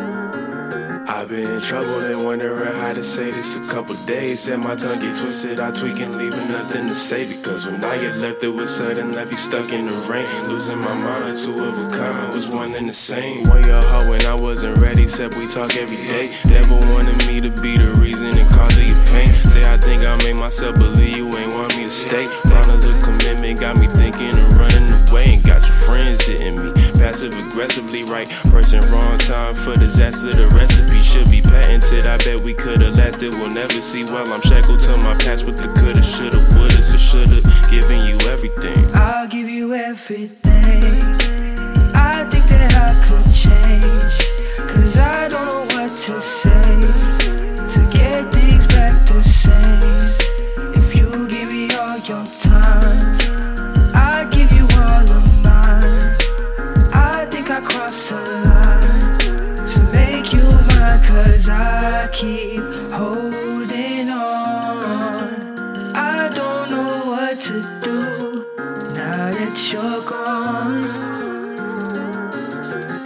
I've 1.14 1.28
been 1.28 1.46
in 1.46 1.60
trouble 1.60 2.00
and 2.06 2.24
wondering 2.24 2.74
how 2.78 2.94
to 2.94 3.04
say 3.04 3.30
this 3.30 3.58
a 3.58 3.68
couple 3.68 3.96
days. 4.06 4.44
Said 4.44 4.60
my 4.60 4.76
tongue 4.76 5.00
get 5.00 5.14
twisted, 5.14 5.60
I 5.60 5.72
tweak 5.72 6.00
and 6.00 6.16
leaving 6.16 6.48
nothing 6.48 6.84
to 6.84 6.96
say. 6.96 7.28
Because 7.28 7.68
when 7.68 7.84
I 7.84 8.00
get 8.00 8.16
left, 8.16 8.42
it 8.44 8.48
was 8.48 8.74
sudden 8.74 9.12
left, 9.12 9.38
stuck 9.38 9.74
in 9.74 9.88
the 9.88 10.08
rain. 10.10 10.26
Losing 10.48 10.80
my 10.80 10.94
mind, 11.04 11.36
two 11.36 11.52
of 11.52 11.78
a 11.78 11.98
kind 11.98 12.34
was 12.34 12.48
one 12.48 12.74
and 12.76 12.88
the 12.88 12.94
same. 12.94 13.44
One 13.50 13.62
year 13.66 13.82
hoe 13.82 14.10
when 14.10 14.26
I 14.26 14.34
wasn't 14.34 14.78
ready, 14.78 15.06
said 15.06 15.36
we 15.36 15.48
talk 15.48 15.76
every 15.76 16.00
day. 16.08 16.32
Never 16.48 16.76
wanted 16.96 17.18
me 17.28 17.42
to 17.42 17.52
be 17.62 17.76
the 17.76 17.92
reason 18.00 18.28
and 18.28 18.50
cause 18.50 18.78
of 18.78 18.86
your 18.86 18.96
pain. 19.12 19.34
Say 19.52 19.70
I 19.70 19.76
think 19.76 20.06
I 20.06 20.16
made 20.24 20.40
myself 20.40 20.80
believe 20.80 21.18
you 21.18 21.28
ain't 21.28 21.54
want 21.54 21.76
me 21.76 21.84
to 21.84 21.90
stay. 21.90 22.26
Promise 22.48 22.86
of 22.86 23.04
commitment 23.04 23.60
got 23.60 23.76
me 23.76 23.88
thinking 23.88 24.32
of 24.32 24.56
running 24.56 24.88
away. 25.10 25.36
And 25.36 25.44
got 25.44 25.60
your 25.60 25.76
friends 25.84 26.26
hitting 26.26 26.56
me 26.56 26.81
passive 27.02 27.34
aggressively, 27.48 28.04
right 28.04 28.30
person, 28.54 28.80
wrong 28.92 29.18
time 29.18 29.56
for 29.56 29.74
disaster. 29.76 30.32
The 30.32 30.48
recipe 30.56 31.02
should 31.02 31.30
be 31.32 31.42
patented. 31.42 32.06
I 32.06 32.18
bet 32.18 32.40
we 32.40 32.54
could've 32.54 32.96
lasted. 32.96 33.34
We'll 33.34 33.50
never 33.50 33.82
see. 33.82 34.04
While 34.06 34.32
I'm 34.32 34.42
shackled 34.42 34.82
to 34.82 34.98
my 34.98 35.16
past 35.18 35.46
with 35.46 35.58
the 35.58 35.68
coulda, 35.80 36.04
shoulda, 36.04 36.38
woulda, 36.54 36.80
so 36.82 36.98
shoulda. 36.98 37.42
Giving 37.72 38.02
you 38.06 38.18
everything. 38.30 38.78
I'll 38.94 39.28
give 39.28 39.50
you 39.50 39.74
everything. 39.74 41.02
I 41.98 42.28
think 42.30 42.46
that 42.54 42.72
I 42.78 42.94
could 43.06 43.26
change. 43.34 44.70
Cause 44.70 44.98
I 45.00 45.28
don't 45.28 45.48
know 45.48 45.76
what 45.76 45.90
to 45.90 46.22
say 46.22 46.41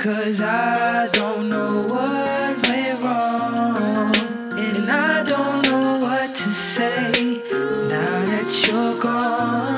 Cause 0.05 0.41
I 0.41 1.07
don't 1.13 1.49
know 1.49 1.73
what 1.89 2.67
went 2.67 3.01
wrong. 3.01 4.13
And 4.55 4.87
I 4.89 5.23
don't 5.23 5.63
know 5.63 5.97
what 5.99 6.29
to 6.29 6.49
say 6.49 7.41
now 7.89 8.25
that 8.29 8.47
you're 8.67 8.99
gone. 9.01 9.75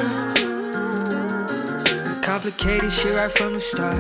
Complicated 2.22 2.92
shit 2.92 3.16
right 3.16 3.32
from 3.32 3.54
the 3.54 3.62
start. 3.62 3.98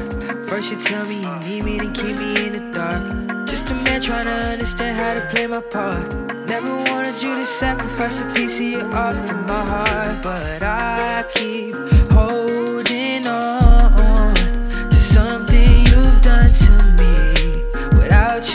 First 0.49 0.71
you 0.71 0.81
tell 0.81 1.05
me 1.05 1.21
you 1.21 1.35
need 1.39 1.63
me, 1.63 1.77
then 1.79 1.93
keep 1.93 2.17
me 2.17 2.47
in 2.47 2.53
the 2.53 2.71
dark. 2.73 3.47
Just 3.47 3.71
a 3.71 3.73
man 3.73 4.01
trying 4.01 4.25
to 4.25 4.31
understand 4.31 4.97
how 4.97 5.13
to 5.13 5.21
play 5.31 5.47
my 5.47 5.61
part. 5.61 6.13
Never 6.45 6.75
wanted 6.75 7.23
you 7.23 7.35
to 7.35 7.45
sacrifice 7.45 8.19
a 8.21 8.25
piece 8.33 8.59
of 8.59 8.65
your 8.65 8.93
art 8.93 9.15
for 9.27 9.35
my 9.35 9.63
heart, 9.63 10.21
but 10.21 10.61
I 10.61 11.23
keep 11.33 11.66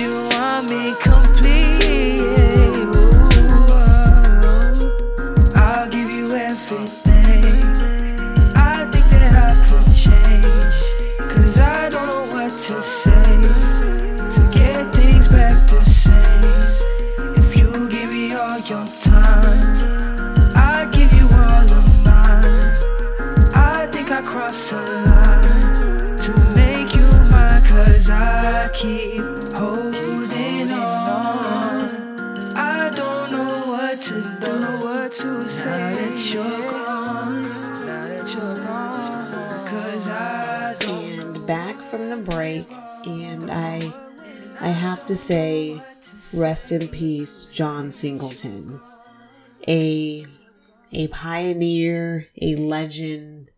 you, 0.03 0.32
to 45.13 45.17
say 45.17 45.79
rest 46.33 46.73
in 46.73 46.89
peace 46.89 47.45
john 47.45 47.91
singleton 47.91 48.81
a 49.69 50.25
a 50.95 51.07
pioneer 51.09 52.29
a 52.41 52.57
legend 52.57 53.51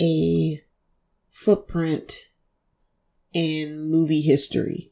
a 0.00 0.60
footprint 1.30 2.32
in 3.32 3.88
movie 3.88 4.20
history 4.20 4.90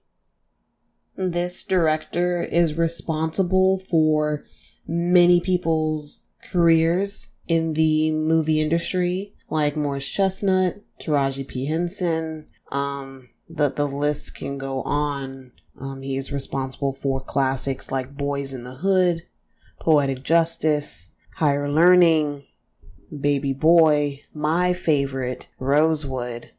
this 1.16 1.64
director 1.64 2.44
is 2.44 2.75
responsible 2.75 3.76
for 3.76 4.44
many 4.87 5.40
people's 5.40 6.23
careers 6.52 7.30
in 7.49 7.73
the 7.73 8.12
movie 8.12 8.61
industry, 8.61 9.35
like 9.49 9.76
Morris 9.76 10.08
Chestnut, 10.08 10.82
Taraji 11.00 11.46
P. 11.49 11.66
Henson. 11.66 12.49
Um, 12.70 13.30
the, 13.48 13.70
the 13.70 13.86
list 13.86 14.34
can 14.34 14.58
go 14.58 14.82
on. 14.82 15.52
Um, 15.80 16.02
he 16.02 16.16
is 16.16 16.32
responsible 16.32 16.92
for 16.92 17.20
classics 17.20 17.90
like 17.92 18.16
Boyz 18.16 18.54
n 18.54 18.64
the 18.64 18.76
Hood, 18.76 19.26
Poetic 19.78 20.22
Justice, 20.22 21.10
Higher 21.36 21.70
Learning, 21.70 22.44
Baby 23.20 23.52
Boy, 23.52 24.22
my 24.34 24.72
favorite, 24.72 25.48
Rosewood, 25.58 26.52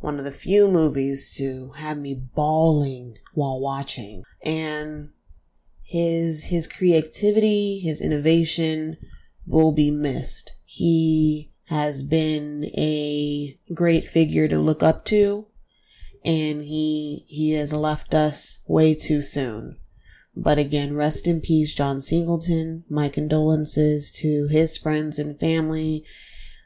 one 0.00 0.18
of 0.18 0.24
the 0.24 0.30
few 0.30 0.68
movies 0.68 1.34
to 1.36 1.72
have 1.76 1.98
me 1.98 2.14
bawling 2.14 3.18
while 3.32 3.58
watching. 3.58 4.22
And 4.42 5.10
his 5.82 6.44
his 6.44 6.68
creativity, 6.68 7.80
his 7.80 8.00
innovation 8.00 8.98
will 9.46 9.72
be 9.72 9.90
missed. 9.90 10.54
He 10.64 11.50
has 11.68 12.02
been 12.02 12.64
a 12.76 13.58
great 13.74 14.04
figure 14.04 14.46
to 14.48 14.58
look 14.58 14.82
up 14.82 15.04
to 15.06 15.46
and 16.28 16.60
he 16.60 17.24
he 17.26 17.54
has 17.54 17.74
left 17.74 18.12
us 18.12 18.58
way 18.66 18.94
too 18.94 19.22
soon. 19.22 19.78
But 20.36 20.58
again, 20.58 20.94
rest 20.94 21.26
in 21.26 21.40
peace, 21.40 21.74
John 21.74 22.02
Singleton. 22.02 22.84
My 22.90 23.08
condolences 23.08 24.10
to 24.16 24.46
his 24.50 24.76
friends 24.76 25.18
and 25.18 25.40
family, 25.40 26.04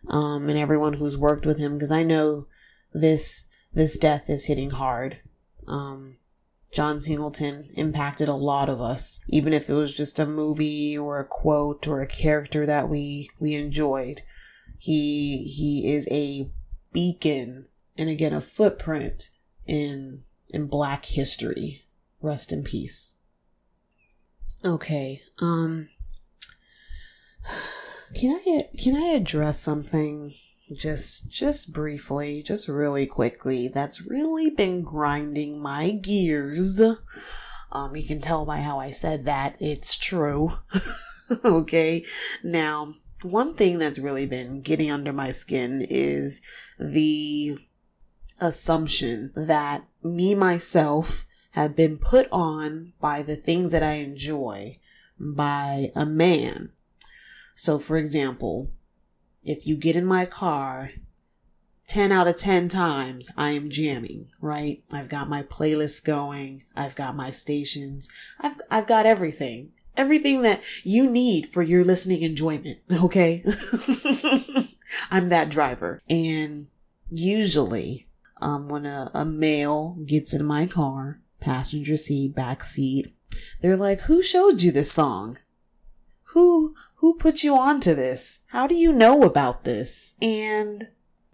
um, 0.09 0.49
and 0.49 0.59
everyone 0.59 0.95
who's 0.95 1.17
worked 1.17 1.47
with 1.47 1.59
him, 1.59 1.75
because 1.75 1.93
I 1.93 2.03
know 2.03 2.49
this 2.93 3.47
this 3.73 3.97
death 3.97 4.29
is 4.29 4.47
hitting 4.47 4.71
hard. 4.71 5.21
Um, 5.69 6.17
John 6.75 7.01
Singleton 7.01 7.69
impacted 7.77 8.29
a 8.29 8.35
lot 8.35 8.69
of 8.69 8.81
us, 8.81 9.21
even 9.29 9.53
if 9.53 9.71
it 9.71 9.75
was 9.75 9.97
just 9.97 10.19
a 10.19 10.27
movie 10.27 10.99
or 10.99 11.21
a 11.21 11.25
quote 11.25 11.87
or 11.87 12.01
a 12.01 12.07
character 12.07 12.67
that 12.67 12.89
we 12.89 13.31
we 13.39 13.55
enjoyed. 13.55 14.23
He 14.77 15.45
he 15.45 15.95
is 15.95 16.09
a 16.11 16.51
beacon 16.93 17.67
and 17.97 18.11
again 18.11 18.33
a 18.33 18.41
footprint 18.41 19.31
in 19.67 20.25
in 20.51 20.67
black 20.67 21.07
history. 21.07 21.83
Rest 22.21 22.53
in 22.53 22.63
peace. 22.63 23.17
Okay. 24.65 25.23
Um 25.41 25.89
can 28.15 28.39
I 28.47 28.69
can 28.81 28.97
I 28.97 29.15
address 29.15 29.59
something 29.59 30.35
just 30.77 31.29
just 31.29 31.73
briefly, 31.73 32.43
just 32.43 32.69
really 32.69 33.07
quickly 33.07 33.69
that's 33.69 34.03
really 34.03 34.51
been 34.51 34.83
grinding 34.83 35.61
my 35.61 35.91
gears. 35.91 36.81
Um 37.73 37.97
you 37.97 38.05
can 38.07 38.21
tell 38.21 38.45
by 38.45 38.61
how 38.61 38.79
I 38.79 38.91
said 38.91 39.25
that 39.25 39.57
it's 39.61 39.97
true. 39.97 40.53
okay. 41.45 42.05
Now, 42.43 42.95
one 43.23 43.55
thing 43.55 43.79
that's 43.79 43.99
really 43.99 44.27
been 44.27 44.61
getting 44.61 44.91
under 44.91 45.13
my 45.13 45.31
skin 45.31 45.85
is 45.89 46.43
the 46.79 47.59
assumption 48.43 49.33
that 49.35 49.85
me 50.03 50.35
myself 50.35 51.25
have 51.53 51.77
been 51.77 51.97
put 51.99 52.29
on 52.33 52.93
by 53.01 53.23
the 53.23 53.37
things 53.37 53.71
that 53.71 53.83
I 53.83 53.95
enjoy 53.95 54.79
by 55.19 55.89
a 55.95 56.05
man. 56.05 56.73
So, 57.55 57.79
for 57.79 57.97
example, 57.97 58.71
if 59.45 59.67
you 59.67 59.77
get 59.77 59.97
in 59.97 60.05
my 60.05 60.27
car 60.27 60.91
10 61.89 62.11
out 62.11 62.27
of 62.27 62.37
10 62.37 62.69
times 62.69 63.31
I 63.37 63.51
am 63.51 63.69
jamming, 63.69 64.29
right? 64.41 64.83
I've 64.91 65.11
got 65.11 65.29
my 65.29 65.43
playlist 65.43 66.05
going. 66.05 66.65
I've 66.75 66.95
got 66.95 67.15
my 67.15 67.31
stations. 67.31 68.09
I've, 68.41 68.57
I've 68.71 68.87
got 68.87 69.05
everything. 69.05 69.73
Everything 69.95 70.41
that 70.41 70.63
you 70.85 71.11
need 71.11 71.47
for 71.47 71.63
your 71.63 71.85
listening 71.85 72.23
enjoyment. 72.23 72.79
Okay. 72.91 73.45
I'm 75.11 75.29
that 75.29 75.51
driver. 75.51 76.01
And 76.09 76.69
usually, 77.11 78.07
um, 78.43 78.69
when 78.69 78.87
a, 78.87 79.11
a 79.15 79.25
male 79.25 79.97
gets 80.05 80.35
in 80.35 80.45
my 80.45 80.67
car, 80.67 81.21
passenger 81.41 81.97
seat, 81.97 82.35
back 82.35 82.65
seat, 82.65 83.15
they're 83.61 83.77
like, 83.77 84.03
who 84.03 84.23
showed 84.23 84.63
you 84.63 84.73
this 84.73 84.93
song? 84.93 85.39
Who, 86.35 86.75
who 86.97 87.17
put 87.17 87.43
you 87.43 87.57
onto 87.57 87.95
this? 87.95 88.41
How 88.49 88.67
do 88.67 88.75
you 88.75 88.93
know 88.93 89.23
about 89.23 89.65
this? 89.65 90.15
And 90.21 90.89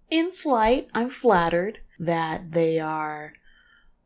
in 0.09 0.31
slight, 0.31 0.89
I'm 0.93 1.09
flattered 1.09 1.79
that 1.99 2.51
they 2.51 2.79
are 2.79 3.33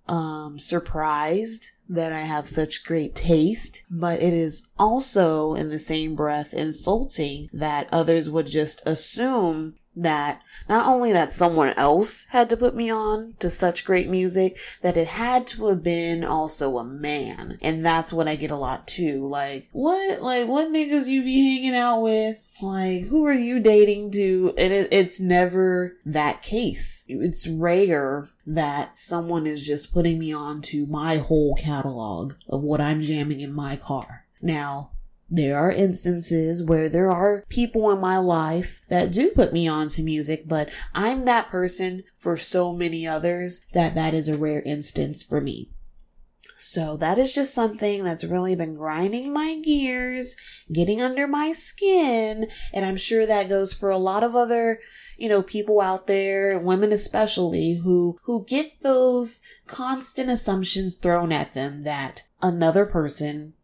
um, 0.08 0.60
surprised 0.60 1.72
that 1.88 2.12
I 2.12 2.22
have 2.22 2.48
such 2.48 2.84
great 2.84 3.16
taste, 3.16 3.84
but 3.90 4.22
it 4.22 4.34
is 4.34 4.68
also 4.78 5.54
in 5.54 5.70
the 5.70 5.80
same 5.80 6.16
breath 6.16 6.54
insulting 6.54 7.50
that 7.54 7.90
others 7.92 8.30
would 8.30 8.48
just 8.48 8.82
assume 8.86 9.76
that 9.96 10.42
not 10.68 10.88
only 10.88 11.12
that 11.14 11.32
someone 11.32 11.74
else 11.78 12.26
had 12.30 12.50
to 12.50 12.58
put 12.58 12.76
me 12.76 12.92
on 12.92 13.36
to 13.40 13.50
such 13.50 13.86
great 13.86 14.10
music, 14.10 14.58
that 14.82 14.98
it 14.98 15.08
had 15.08 15.46
to 15.48 15.68
have 15.68 15.84
been 15.84 16.24
also 16.24 16.78
a 16.78 16.84
man. 16.84 17.58
And 17.62 17.86
that's 17.86 18.12
what 18.14 18.28
I 18.28 18.36
get 18.36 18.52
a 18.52 18.56
lot 18.56 18.88
too. 18.88 19.28
Like, 19.28 19.70
what, 19.72 20.22
like, 20.22 20.48
what 20.48 20.70
niggas 20.70 21.08
you 21.08 21.24
be 21.24 21.56
hanging 21.56 21.76
out 21.76 22.02
with? 22.02 22.50
Like, 22.62 23.08
who 23.08 23.26
are 23.26 23.34
you 23.34 23.60
dating 23.60 24.12
to? 24.12 24.54
And 24.58 24.72
it, 24.72 24.90
it's 24.92 25.20
never 25.20 25.98
that 26.06 26.42
case. 26.42 27.04
It's 27.08 27.48
rare 27.48 28.30
that 28.46 28.96
someone 28.96 29.48
is 29.48 29.66
just 29.66 29.94
putting 29.94 30.20
me 30.20 30.34
on 30.34 30.62
to 30.64 30.86
my 30.86 31.18
whole 31.18 31.56
catalog 31.56 32.34
of 32.50 32.64
what 32.64 32.82
I'm 32.82 33.02
jamming 33.02 33.42
in 33.42 33.54
my 33.54 33.76
car. 33.76 34.26
Now, 34.42 34.92
there 35.30 35.58
are 35.58 35.72
instances 35.72 36.64
where 36.64 36.90
there 36.90 37.12
are 37.12 37.44
people 37.50 37.90
in 37.92 38.00
my 38.00 38.18
life 38.18 38.82
that 38.90 39.12
do 39.12 39.32
put 39.32 39.54
me 39.54 39.68
on 39.68 39.88
to 39.90 40.04
music, 40.04 40.48
but 40.48 40.70
I'm 40.94 41.26
that 41.26 41.48
person 41.48 42.04
for 42.14 42.38
so 42.38 42.74
many 42.74 43.08
others 43.08 43.62
that 43.74 43.96
that 43.96 44.14
is 44.14 44.28
a 44.28 44.38
rare 44.38 44.62
instance 44.62 45.24
for 45.24 45.42
me. 45.42 45.70
So 46.66 46.96
that 46.98 47.18
is 47.18 47.36
just 47.36 47.54
something 47.54 48.06
that's 48.06 48.24
really 48.24 48.56
been 48.56 48.76
grinding 48.76 49.34
my 49.34 49.60
gears, 49.60 50.38
getting 50.72 51.02
under 51.02 51.28
my 51.28 51.52
skin. 51.52 52.48
And 52.72 52.86
I'm 52.86 52.96
sure 52.96 53.26
that 53.26 53.50
goes 53.50 53.74
for 53.74 53.90
a 53.90 53.98
lot 53.98 54.24
of 54.24 54.34
other, 54.34 54.80
you 55.18 55.28
know, 55.28 55.44
people 55.44 55.82
out 55.82 56.08
there, 56.08 56.58
women 56.58 56.94
especially, 56.94 57.82
who, 57.84 58.18
who 58.24 58.46
get 58.46 58.80
those 58.80 59.42
constant 59.68 60.30
assumptions 60.30 60.96
thrown 60.96 61.34
at 61.34 61.52
them 61.52 61.82
that 61.82 62.24
another 62.42 62.86
person 62.86 63.56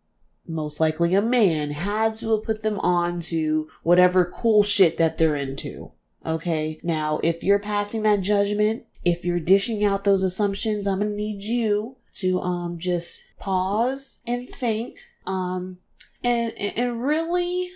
most 0.50 0.80
likely 0.80 1.14
a 1.14 1.22
man, 1.22 1.72
had 1.72 2.16
to 2.18 2.32
have 2.32 2.44
put 2.44 2.64
them 2.64 2.80
on 2.80 3.20
to 3.22 3.70
whatever 3.84 4.26
cool 4.26 4.64
shit 4.64 4.98
that 4.98 5.18
they're 5.18 5.36
into. 5.36 5.92
Okay. 6.26 6.80
Now, 6.84 7.20
if 7.24 7.44
you're 7.44 7.60
passing 7.60 8.04
that 8.04 8.22
judgment, 8.22 8.84
if 9.06 9.24
you're 9.24 9.40
dishing 9.40 9.86
out 9.86 10.04
those 10.04 10.24
assumptions, 10.24 10.88
I'm 10.88 11.00
gonna 11.00 11.12
need 11.12 11.44
you 11.44 11.98
to, 12.16 12.42
um, 12.42 12.78
just 12.80 13.24
pause 13.38 14.20
and 14.28 14.50
think, 14.50 14.98
um, 15.26 15.78
and, 16.24 16.52
and 16.60 17.02
really, 17.02 17.70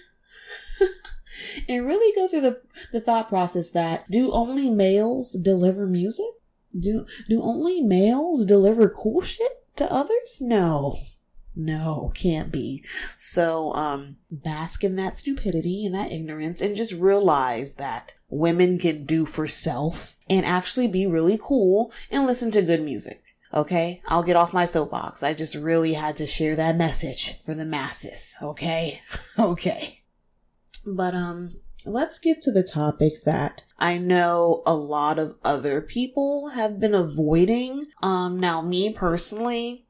and 1.69 1.85
really 1.85 2.13
go 2.15 2.27
through 2.27 2.41
the, 2.41 2.61
the 2.91 2.99
thought 2.99 3.29
process 3.29 3.69
that 3.69 4.09
do 4.11 4.31
only 4.31 4.69
males 4.69 5.33
deliver 5.33 5.85
music? 5.85 6.25
Do, 6.77 7.05
do 7.29 7.41
only 7.41 7.81
males 7.81 8.45
deliver 8.45 8.89
cool 8.89 9.21
shit 9.21 9.63
to 9.77 9.89
others? 9.91 10.39
No. 10.41 10.97
No, 11.55 12.11
can't 12.15 12.51
be. 12.51 12.83
So, 13.15 13.73
um, 13.73 14.17
bask 14.31 14.83
in 14.83 14.95
that 14.95 15.17
stupidity 15.17 15.85
and 15.85 15.93
that 15.93 16.11
ignorance 16.11 16.61
and 16.61 16.75
just 16.75 16.93
realize 16.93 17.75
that 17.75 18.15
women 18.29 18.79
can 18.79 19.05
do 19.05 19.25
for 19.25 19.45
self 19.45 20.15
and 20.29 20.45
actually 20.45 20.87
be 20.87 21.05
really 21.05 21.37
cool 21.41 21.91
and 22.09 22.25
listen 22.25 22.49
to 22.51 22.61
good 22.61 22.81
music. 22.81 23.23
Okay. 23.53 24.01
I'll 24.07 24.23
get 24.23 24.35
off 24.35 24.53
my 24.53 24.65
soapbox. 24.65 25.21
I 25.21 25.33
just 25.33 25.53
really 25.53 25.93
had 25.93 26.17
to 26.17 26.25
share 26.25 26.55
that 26.55 26.75
message 26.75 27.39
for 27.41 27.53
the 27.53 27.65
masses. 27.65 28.35
Okay. 28.41 29.01
okay. 29.39 30.01
But, 30.85 31.13
um, 31.13 31.61
let's 31.85 32.17
get 32.17 32.41
to 32.41 32.51
the 32.51 32.63
topic 32.63 33.23
that 33.25 33.61
I 33.77 33.97
know 33.97 34.63
a 34.65 34.73
lot 34.73 35.19
of 35.19 35.35
other 35.43 35.81
people 35.81 36.49
have 36.49 36.79
been 36.79 36.95
avoiding. 36.95 37.87
Um, 38.01 38.39
now 38.39 38.61
me 38.61 38.91
personally, 38.91 39.85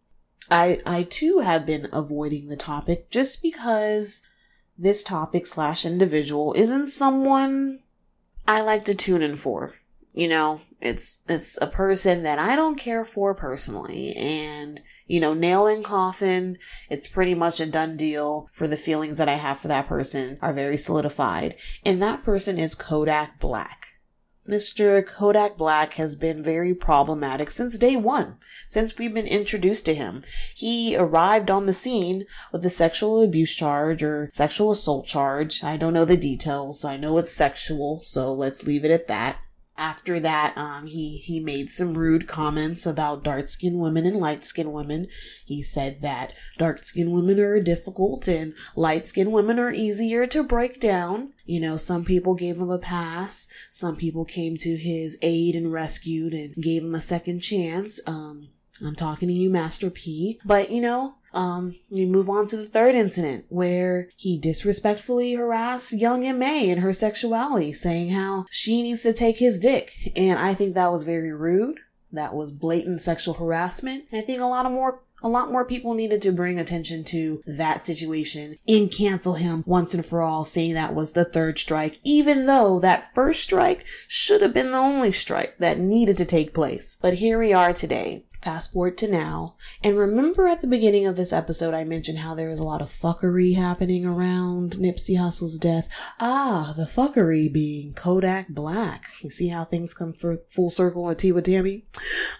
I, 0.49 0.79
I 0.85 1.03
too 1.03 1.39
have 1.39 1.65
been 1.65 1.87
avoiding 1.93 2.47
the 2.47 2.57
topic 2.57 3.09
just 3.09 3.41
because 3.41 4.21
this 4.77 5.03
topic 5.03 5.45
slash 5.45 5.85
individual 5.85 6.53
isn't 6.53 6.87
someone 6.87 7.79
I 8.47 8.61
like 8.61 8.85
to 8.85 8.95
tune 8.95 9.21
in 9.21 9.35
for. 9.35 9.73
You 10.15 10.27
know, 10.27 10.61
it's, 10.79 11.23
it's 11.27 11.57
a 11.59 11.65
person 11.65 12.21
that 12.21 12.37
I 12.37 12.55
don't 12.55 12.77
care 12.77 13.03
for 13.03 13.33
personally. 13.33 14.13
And, 14.15 14.79
you 15.07 15.19
know, 15.19 15.33
nail 15.33 15.65
in 15.65 15.81
coffin, 15.81 16.57
it's 16.87 17.07
pretty 17.07 17.33
much 17.33 17.59
a 17.59 17.65
done 17.65 17.97
deal 17.97 18.47
for 18.51 18.67
the 18.67 18.77
feelings 18.77 19.17
that 19.17 19.29
I 19.29 19.35
have 19.35 19.57
for 19.57 19.69
that 19.69 19.87
person 19.87 20.37
are 20.41 20.53
very 20.53 20.77
solidified. 20.77 21.55
And 21.83 21.99
that 22.03 22.21
person 22.21 22.59
is 22.59 22.75
Kodak 22.75 23.39
Black. 23.39 23.92
Mr. 24.47 25.05
Kodak 25.05 25.55
Black 25.57 25.93
has 25.93 26.17
been 26.17 26.43
very 26.43 26.73
problematic 26.73 27.49
since 27.49 27.77
day 27.77 27.95
one, 27.95 28.35
since 28.67 28.97
we've 28.97 29.13
been 29.13 29.25
introduced 29.25 29.85
to 29.85 29.93
him. 29.93 30.21
He 30.53 30.97
arrived 30.97 31.49
on 31.49 31.65
the 31.65 31.73
scene 31.73 32.25
with 32.51 32.65
a 32.65 32.69
sexual 32.69 33.23
abuse 33.23 33.55
charge 33.55 34.03
or 34.03 34.29
sexual 34.33 34.71
assault 34.71 35.05
charge. 35.05 35.63
I 35.63 35.77
don't 35.77 35.93
know 35.93 36.05
the 36.05 36.17
details. 36.17 36.83
I 36.83 36.97
know 36.97 37.17
it's 37.17 37.31
sexual, 37.31 38.01
so 38.03 38.33
let's 38.33 38.65
leave 38.65 38.83
it 38.83 38.91
at 38.91 39.07
that. 39.07 39.37
After 39.75 40.19
that, 40.19 40.55
um, 40.55 40.85
he, 40.85 41.17
he 41.17 41.39
made 41.39 41.71
some 41.71 41.97
rude 41.97 42.27
comments 42.27 42.85
about 42.85 43.23
dark 43.23 43.49
skinned 43.49 43.79
women 43.79 44.05
and 44.05 44.17
light 44.17 44.43
skinned 44.43 44.71
women. 44.71 45.07
He 45.45 45.63
said 45.63 46.01
that 46.01 46.33
dark 46.59 46.83
skinned 46.83 47.11
women 47.11 47.39
are 47.39 47.59
difficult 47.59 48.27
and 48.27 48.53
light 48.75 49.07
skinned 49.07 49.31
women 49.31 49.57
are 49.59 49.71
easier 49.71 50.27
to 50.27 50.43
break 50.43 50.79
down. 50.79 51.33
You 51.45 51.59
know, 51.59 51.75
some 51.75 52.05
people 52.05 52.35
gave 52.35 52.57
him 52.57 52.69
a 52.69 52.77
pass. 52.77 53.47
Some 53.71 53.95
people 53.95 54.25
came 54.25 54.57
to 54.57 54.77
his 54.77 55.17
aid 55.23 55.55
and 55.55 55.73
rescued 55.73 56.33
and 56.33 56.53
gave 56.55 56.83
him 56.83 56.93
a 56.93 57.01
second 57.01 57.39
chance. 57.39 57.99
Um, 58.05 58.49
I'm 58.81 58.95
talking 58.95 59.27
to 59.27 59.33
you, 59.33 59.49
Master 59.49 59.89
P. 59.89 60.39
But, 60.45 60.71
you 60.71 60.81
know, 60.81 61.15
um, 61.33 61.75
you 61.89 62.07
move 62.07 62.29
on 62.29 62.47
to 62.47 62.57
the 62.57 62.65
third 62.65 62.95
incident 62.95 63.45
where 63.49 64.09
he 64.15 64.37
disrespectfully 64.37 65.33
harassed 65.33 65.93
young 65.93 66.23
M.A. 66.23 66.69
in 66.69 66.79
her 66.79 66.93
sexuality, 66.93 67.73
saying 67.73 68.09
how 68.09 68.45
she 68.49 68.81
needs 68.81 69.03
to 69.03 69.13
take 69.13 69.39
his 69.39 69.59
dick. 69.59 70.11
And 70.15 70.39
I 70.39 70.53
think 70.53 70.73
that 70.73 70.91
was 70.91 71.03
very 71.03 71.33
rude. 71.33 71.79
That 72.11 72.35
was 72.35 72.51
blatant 72.51 73.01
sexual 73.01 73.33
harassment. 73.33 74.05
And 74.11 74.21
I 74.21 74.25
think 74.25 74.39
a 74.39 74.45
lot 74.45 74.65
of 74.65 74.71
more 74.71 75.01
a 75.23 75.29
lot 75.29 75.51
more 75.51 75.63
people 75.63 75.93
needed 75.93 76.21
to 76.21 76.33
bring 76.33 76.59
attention 76.59 77.03
to 77.05 77.41
that 77.47 77.79
situation 77.79 78.57
and 78.67 78.91
cancel 78.91 79.35
him 79.35 79.63
once 79.65 79.93
and 79.93 80.05
for 80.05 80.21
all, 80.21 80.43
saying 80.43 80.73
that 80.73 80.93
was 80.93 81.13
the 81.13 81.23
third 81.23 81.57
strike, 81.57 81.99
even 82.03 82.45
though 82.45 82.77
that 82.81 83.15
first 83.15 83.41
strike 83.41 83.85
should 84.07 84.41
have 84.41 84.53
been 84.53 84.71
the 84.71 84.77
only 84.77 85.13
strike 85.13 85.57
that 85.59 85.79
needed 85.79 86.17
to 86.17 86.25
take 86.25 86.53
place. 86.53 86.97
But 87.01 87.15
here 87.15 87.39
we 87.39 87.53
are 87.53 87.71
today. 87.71 88.25
Fast 88.43 88.73
forward 88.73 88.97
to 88.97 89.07
now. 89.07 89.55
And 89.81 89.97
remember 89.97 90.47
at 90.47 90.59
the 90.59 90.67
beginning 90.67 91.07
of 91.07 91.15
this 91.15 91.31
episode, 91.31 91.73
I 91.73 91.85
mentioned 91.85 92.17
how 92.17 92.35
there 92.35 92.49
is 92.49 92.59
a 92.59 92.65
lot 92.65 92.81
of 92.81 92.89
fuckery 92.89 93.55
happening 93.55 94.05
around 94.05 94.73
Nipsey 94.73 95.17
Hussle's 95.17 95.57
death. 95.57 95.87
Ah, 96.19 96.73
the 96.75 96.83
fuckery 96.83 97.51
being 97.51 97.93
Kodak 97.93 98.49
Black. 98.49 99.05
You 99.21 99.29
see 99.29 99.47
how 99.47 99.63
things 99.63 99.93
come 99.93 100.13
full 100.13 100.69
circle 100.69 101.05
with 101.05 101.19
Tea 101.19 101.31
with 101.31 101.45
Tammy? 101.45 101.85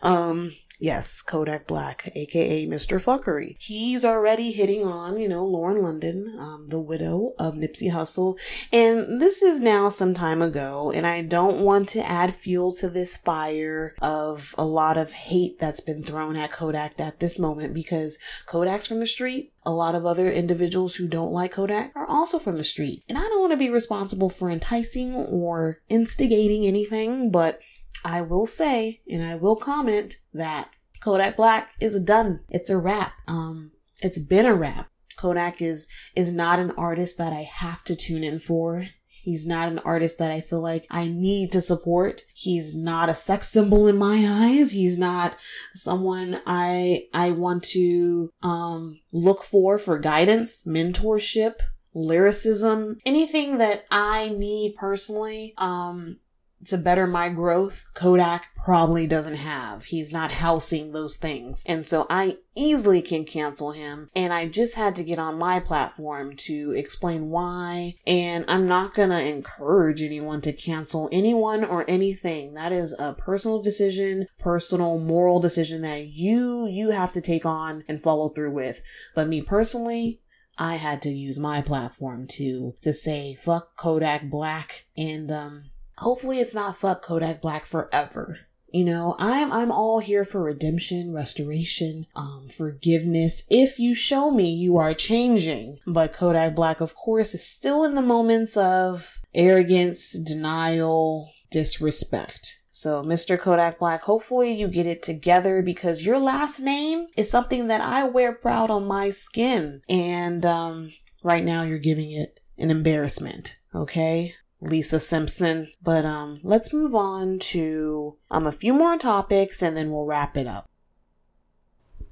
Um, 0.02 0.52
Yes, 0.84 1.22
Kodak 1.22 1.65
Black, 1.65 2.12
aka 2.13 2.67
Mr. 2.67 3.00
Fuckery. 3.02 3.56
He's 3.58 4.04
already 4.04 4.52
hitting 4.52 4.86
on, 4.86 5.15
you 5.15 5.30
know, 5.30 5.46
Lauren 5.46 5.82
London, 5.82 6.36
um, 6.38 6.67
the 6.67 6.82
widow 6.82 7.32
of 7.39 7.54
Nipsey 7.54 7.89
Hussle. 7.89 8.38
And 8.69 9.22
this 9.22 9.41
is 9.41 9.62
now 9.62 9.88
some 9.88 10.13
time 10.13 10.41
ago, 10.41 10.91
and 10.91 11.08
I 11.08 11.22
don't 11.22 11.62
want 11.62 11.88
to 11.89 12.06
add 12.06 12.34
fuel 12.34 12.74
to 12.74 12.89
this 12.89 13.15
fire 13.15 13.96
of 14.02 14.54
a 14.58 14.65
lot 14.65 14.98
of 14.98 15.13
hate 15.13 15.58
that's 15.58 15.80
been 15.80 16.04
thrown 16.04 16.36
at 16.36 16.52
Kodak 16.52 17.00
at 17.00 17.22
this 17.22 17.39
moment 17.39 17.74
because 17.74 18.19
Kodak's 18.46 18.86
from 18.86 19.00
the 19.00 19.06
street. 19.06 19.54
A 19.65 19.72
lot 19.72 19.96
of 19.96 20.06
other 20.06 20.30
individuals 20.30 20.96
who 20.96 21.08
don't 21.08 21.32
like 21.32 21.54
Kodak 21.54 21.93
are 21.96 22.08
also 22.08 22.39
from 22.39 22.58
the 22.58 22.65
street. 22.65 23.06
And 23.08 23.17
I 23.17 23.22
don't 23.22 23.39
want 23.39 23.54
to 23.54 23.58
be 23.58 23.69
responsible 23.69 24.30
for 24.30 24.50
enticing 24.50 25.15
or 25.15 25.80
instigating 25.88 26.65
anything, 26.65 27.32
but 27.32 27.62
I 28.06 28.22
will 28.22 28.46
say, 28.46 29.02
and 29.10 29.24
I 29.24 29.36
will 29.36 29.56
comment 29.56 30.18
that 30.34 30.78
Kodak 31.02 31.36
Black 31.38 31.72
is 31.82 32.00
done. 32.00 32.42
It's 32.50 32.70
a 32.70 32.78
wrap. 32.78 33.13
Um, 33.28 33.72
it's 34.02 34.20
been 34.20 34.46
a 34.46 34.56
wrap. 34.56 34.89
Kodak 35.18 35.62
is, 35.62 35.88
is 36.16 36.32
not 36.32 36.60
an 36.60 36.72
artist 36.78 37.18
that 37.18 37.34
I 37.34 37.42
have 37.42 37.84
to 37.86 37.96
tune 37.96 38.24
in 38.24 38.39
for. 38.39 38.88
He's 39.08 39.46
not 39.46 39.70
an 39.70 39.80
artist 39.80 40.18
that 40.18 40.32
I 40.32 40.42
feel 40.42 40.62
like 40.62 40.86
I 40.92 41.08
need 41.08 41.54
to 41.54 41.62
support. 41.62 42.24
He's 42.34 42.76
not 42.76 43.08
a 43.08 43.13
sex 43.13 43.48
symbol 43.48 43.88
in 43.88 43.98
my 43.98 44.26
eyes. 44.28 44.74
He's 44.74 44.98
not 44.98 45.38
someone 45.76 46.42
I, 46.46 47.06
I 47.13 47.32
want 47.32 47.63
to, 47.66 48.32
um, 48.42 49.00
look 49.13 49.42
for 49.42 49.78
for 49.78 49.98
guidance, 49.98 50.66
mentorship, 50.66 51.56
lyricism, 51.94 52.98
anything 53.06 53.60
that 53.60 53.86
I 53.89 54.30
need 54.30 54.76
personally. 54.76 55.54
Um, 55.58 56.18
to 56.65 56.78
better 56.78 57.08
my 57.08 57.30
growth, 57.30 57.84
Kodak 57.93 58.47
probably 58.56 59.06
doesn't 59.08 59.36
have. 59.36 59.86
He's 59.86 60.12
not 60.12 60.32
housing 60.32 60.91
those 60.91 61.17
things. 61.17 61.63
And 61.67 61.88
so 61.88 62.06
I 62.10 62.38
easily 62.56 63.02
can 63.02 63.26
cancel 63.26 63.71
him. 63.71 64.10
And 64.15 64.32
I 64.34 64.47
just 64.47 64.76
had 64.76 64.95
to 64.95 65.04
get 65.04 65.19
on 65.19 65.38
my 65.38 65.60
platform 65.60 66.36
to 66.38 66.73
explain 66.76 67.30
why. 67.30 67.95
And 68.08 68.45
I'm 68.47 68.65
not 68.65 68.93
going 68.93 69.10
to 69.10 69.28
encourage 69.28 70.02
anyone 70.02 70.41
to 70.41 70.54
cancel 70.54 71.10
anyone 71.12 71.63
or 71.63 71.84
anything. 71.89 72.54
That 72.54 72.71
is 72.71 72.95
a 72.97 73.13
personal 73.13 73.62
decision, 73.62 74.28
personal 74.39 74.99
moral 74.99 75.39
decision 75.39 75.82
that 75.82 76.08
you, 76.08 76.67
you 76.67 76.91
have 76.91 77.12
to 77.13 77.21
take 77.21 77.45
on 77.45 77.84
and 77.88 78.02
follow 78.02 78.30
through 78.30 78.52
with. 78.52 78.82
But 79.13 79.28
me 79.28 79.41
personally, 79.41 80.21
I 80.58 80.76
had 80.76 81.02
to 81.02 81.10
use 81.10 81.39
my 81.39 81.62
platform 81.62 82.28
to, 82.28 82.76
to 82.82 82.93
say 82.93 83.36
fuck 83.36 83.76
Kodak 83.76 84.30
Black 84.30 84.86
and, 84.95 85.32
um, 85.32 85.63
hopefully 85.97 86.39
it's 86.39 86.53
not 86.53 86.75
fuck 86.75 87.01
Kodak 87.01 87.41
Black 87.41 87.65
forever. 87.65 88.39
You 88.73 88.86
know, 88.86 89.15
I'm 89.19 89.51
I'm 89.51 89.71
all 89.71 89.99
here 89.99 90.25
for 90.25 90.41
redemption, 90.41 91.13
restoration, 91.13 92.08
um, 92.15 92.47
forgiveness. 92.49 93.43
If 93.47 93.77
you 93.77 93.93
show 93.93 94.32
me 94.32 94.51
you 94.51 94.77
are 94.77 94.95
changing, 94.95 95.77
but 95.86 96.12
Kodak 96.12 96.56
Black, 96.56 96.82
of 96.82 96.95
course, 96.95 97.36
is 97.36 97.45
still 97.45 97.84
in 97.84 97.93
the 97.93 98.01
moments 98.01 98.58
of 98.58 99.19
arrogance, 99.36 100.13
denial, 100.13 101.29
disrespect. 101.51 102.62
So, 102.71 103.03
Mr. 103.03 103.39
Kodak 103.39 103.77
Black, 103.77 104.01
hopefully 104.01 104.51
you 104.51 104.67
get 104.67 104.88
it 104.88 105.03
together 105.03 105.62
because 105.62 106.03
your 106.03 106.17
last 106.17 106.60
name 106.60 107.06
is 107.15 107.29
something 107.29 107.67
that 107.67 107.82
I 107.82 108.06
wear 108.06 108.34
proud 108.34 108.71
on 108.71 108.88
my 108.88 109.10
skin. 109.10 109.84
And 109.88 110.43
um, 110.43 110.89
right 111.21 111.45
now 111.45 111.62
you're 111.62 111.77
giving 111.77 112.12
it 112.12 112.39
an 112.58 112.71
embarrassment. 112.71 113.58
Okay. 113.75 114.34
Lisa 114.63 114.99
Simpson. 114.99 115.71
But 115.82 116.06
um, 116.06 116.39
let's 116.43 116.73
move 116.73 116.95
on 116.95 117.39
to 117.39 118.17
um, 118.32 118.47
a 118.47 118.52
few 118.52 118.73
more 118.73 118.97
topics 118.97 119.62
and 119.62 119.76
then 119.76 119.91
we'll 119.91 120.06
wrap 120.06 120.38
it 120.38 120.47
up. 120.47 120.69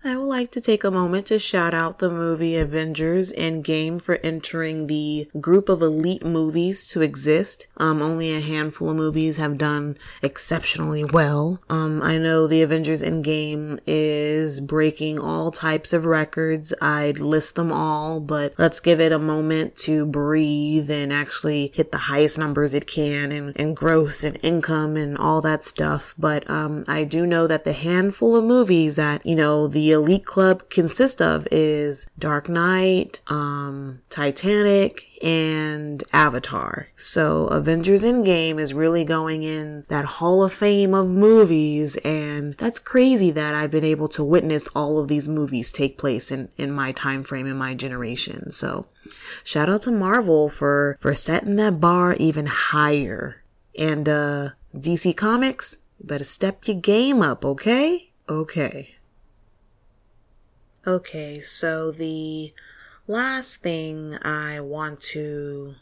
I 0.03 0.17
would 0.17 0.25
like 0.25 0.49
to 0.53 0.61
take 0.61 0.83
a 0.83 0.89
moment 0.89 1.27
to 1.27 1.37
shout 1.37 1.75
out 1.75 1.99
the 1.99 2.09
movie 2.09 2.57
Avengers 2.57 3.31
Endgame 3.33 4.01
for 4.01 4.15
entering 4.23 4.87
the 4.87 5.29
group 5.39 5.69
of 5.69 5.83
elite 5.83 6.25
movies 6.25 6.87
to 6.87 7.01
exist. 7.01 7.67
Um, 7.77 8.01
only 8.01 8.33
a 8.33 8.39
handful 8.39 8.89
of 8.89 8.95
movies 8.95 9.37
have 9.37 9.59
done 9.59 9.99
exceptionally 10.23 11.03
well. 11.05 11.61
Um, 11.69 12.01
I 12.01 12.17
know 12.17 12.47
the 12.47 12.63
Avengers 12.63 13.03
Endgame 13.03 13.79
is 13.85 14.59
breaking 14.59 15.19
all 15.19 15.51
types 15.51 15.93
of 15.93 16.05
records. 16.05 16.73
I'd 16.81 17.19
list 17.19 17.53
them 17.53 17.71
all, 17.71 18.19
but 18.19 18.55
let's 18.57 18.79
give 18.79 18.99
it 18.99 19.11
a 19.11 19.19
moment 19.19 19.75
to 19.77 20.07
breathe 20.07 20.89
and 20.89 21.13
actually 21.13 21.71
hit 21.75 21.91
the 21.91 21.99
highest 21.99 22.39
numbers 22.39 22.73
it 22.73 22.87
can 22.87 23.31
and, 23.31 23.53
and 23.55 23.77
gross 23.77 24.23
and 24.23 24.39
income 24.41 24.97
and 24.97 25.15
all 25.15 25.41
that 25.41 25.63
stuff. 25.63 26.15
But, 26.17 26.49
um, 26.49 26.85
I 26.87 27.03
do 27.03 27.27
know 27.27 27.45
that 27.45 27.65
the 27.65 27.73
handful 27.73 28.35
of 28.35 28.43
movies 28.43 28.95
that, 28.95 29.23
you 29.23 29.35
know, 29.35 29.67
the 29.67 29.90
elite 29.91 30.25
club 30.25 30.69
consists 30.69 31.21
of 31.21 31.47
is 31.51 32.09
Dark 32.17 32.49
Knight, 32.49 33.21
um, 33.27 34.01
Titanic, 34.09 35.05
and 35.23 36.03
Avatar. 36.13 36.87
So 36.95 37.47
Avengers 37.47 38.03
Endgame 38.03 38.59
is 38.59 38.73
really 38.73 39.05
going 39.05 39.43
in 39.43 39.85
that 39.87 40.05
hall 40.05 40.43
of 40.43 40.53
fame 40.53 40.93
of 40.93 41.07
movies 41.07 41.97
and 41.97 42.55
that's 42.57 42.79
crazy 42.79 43.31
that 43.31 43.53
I've 43.53 43.71
been 43.71 43.83
able 43.83 44.07
to 44.09 44.23
witness 44.23 44.67
all 44.69 44.99
of 44.99 45.07
these 45.07 45.27
movies 45.27 45.71
take 45.71 45.97
place 45.97 46.31
in, 46.31 46.49
in 46.57 46.71
my 46.71 46.91
time 46.91 47.23
frame 47.23 47.47
in 47.47 47.57
my 47.57 47.75
generation. 47.75 48.51
So 48.51 48.87
shout 49.43 49.69
out 49.69 49.83
to 49.83 49.91
Marvel 49.91 50.49
for, 50.49 50.97
for 50.99 51.13
setting 51.15 51.55
that 51.57 51.79
bar 51.79 52.13
even 52.13 52.47
higher. 52.47 53.43
And, 53.77 54.09
uh, 54.09 54.49
DC 54.75 55.15
Comics, 55.17 55.77
better 55.99 56.23
step 56.23 56.67
your 56.67 56.79
game 56.79 57.21
up, 57.21 57.43
okay? 57.45 58.11
Okay. 58.29 58.95
Okay, 60.87 61.39
so 61.39 61.91
the 61.91 62.51
last 63.05 63.61
thing 63.61 64.15
I 64.23 64.59
want 64.61 64.99
to 65.13 65.75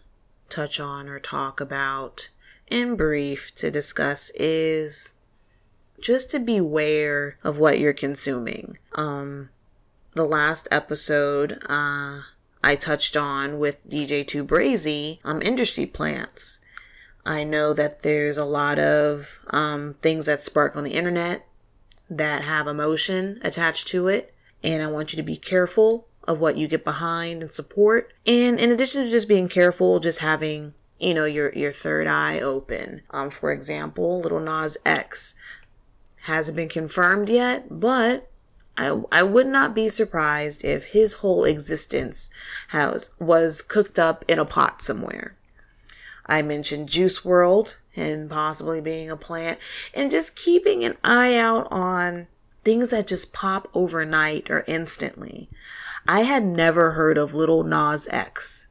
touch 0.50 0.78
on 0.78 1.08
or 1.08 1.22
talk 1.22 1.62
about 1.62 2.30
in 2.68 2.98
brief 2.98 3.56
to 3.56 3.72
discuss 3.72 4.30
is 4.36 5.14
just 6.02 6.30
to 6.32 6.40
beware 6.40 7.38
of 7.46 7.58
what 7.58 7.80
you're 7.80 7.94
consuming. 7.94 8.78
Um, 8.96 9.52
the 10.16 10.26
last 10.26 10.68
episode, 10.70 11.60
uh, 11.70 12.20
I 12.62 12.76
touched 12.76 13.16
on 13.16 13.58
with 13.58 13.90
DJ 13.90 14.28
Two 14.28 14.44
Brazy, 14.44 15.20
um, 15.24 15.42
industry 15.42 15.86
plants. 15.86 16.60
I 17.26 17.46
know 17.46 17.72
that 17.72 18.02
there's 18.02 18.38
a 18.38 18.44
lot 18.44 18.78
of, 18.78 19.40
um, 19.52 19.94
things 20.02 20.26
that 20.26 20.42
spark 20.42 20.76
on 20.76 20.84
the 20.84 20.96
internet 20.96 21.48
that 22.10 22.44
have 22.44 22.68
emotion 22.68 23.40
attached 23.44 23.88
to 23.88 24.10
it 24.10 24.34
and 24.64 24.84
I 24.84 24.88
want 24.88 25.14
you 25.14 25.18
to 25.18 25.24
be 25.24 25.38
careful 25.38 26.08
of 26.28 26.40
what 26.40 26.58
you 26.58 26.68
get 26.68 26.84
behind 26.84 27.42
and 27.42 27.54
support. 27.54 28.14
And 28.26 28.60
in 28.60 28.72
addition 28.72 29.04
to 29.04 29.10
just 29.10 29.28
being 29.28 29.50
careful, 29.50 30.00
just 30.00 30.20
having, 30.20 30.74
you 31.00 31.14
know, 31.14 31.26
your, 31.26 31.54
your 31.54 31.72
third 31.72 32.08
eye 32.08 32.40
open. 32.40 33.02
Um, 33.12 33.30
for 33.30 33.52
example, 33.52 34.22
Lil 34.22 34.40
Nas 34.40 34.78
X 34.86 35.34
hasn't 36.24 36.56
been 36.56 36.70
confirmed 36.70 37.30
yet, 37.30 37.80
but 37.80 38.30
I, 38.78 39.02
I 39.12 39.24
would 39.24 39.48
not 39.48 39.74
be 39.74 39.90
surprised 39.90 40.64
if 40.64 40.92
his 40.92 41.14
whole 41.14 41.44
existence 41.44 42.30
has, 42.70 43.10
was 43.20 43.62
cooked 43.62 43.98
up 43.98 44.24
in 44.28 44.40
a 44.40 44.46
pot 44.46 44.82
somewhere. 44.82 45.36
I 46.26 46.44
mentioned 46.44 46.90
Juice 46.90 47.22
WRLD 47.22 47.76
and 47.96 48.30
possibly 48.30 48.82
being 48.82 49.10
a 49.10 49.18
plant 49.18 49.60
and 49.94 50.12
just 50.12 50.36
keeping 50.36 50.84
an 50.86 50.96
eye 51.04 51.36
out 51.36 51.68
on 51.72 52.28
things 52.64 52.90
that 52.90 53.08
just 53.08 53.34
pop 53.34 53.68
overnight 53.74 54.50
or 54.50 54.64
instantly. 54.68 55.50
I 56.08 56.22
had 56.22 56.46
never 56.46 56.92
heard 56.92 57.18
of 57.18 57.34
Lil 57.34 57.64
Nas 57.64 58.08
X 58.12 58.68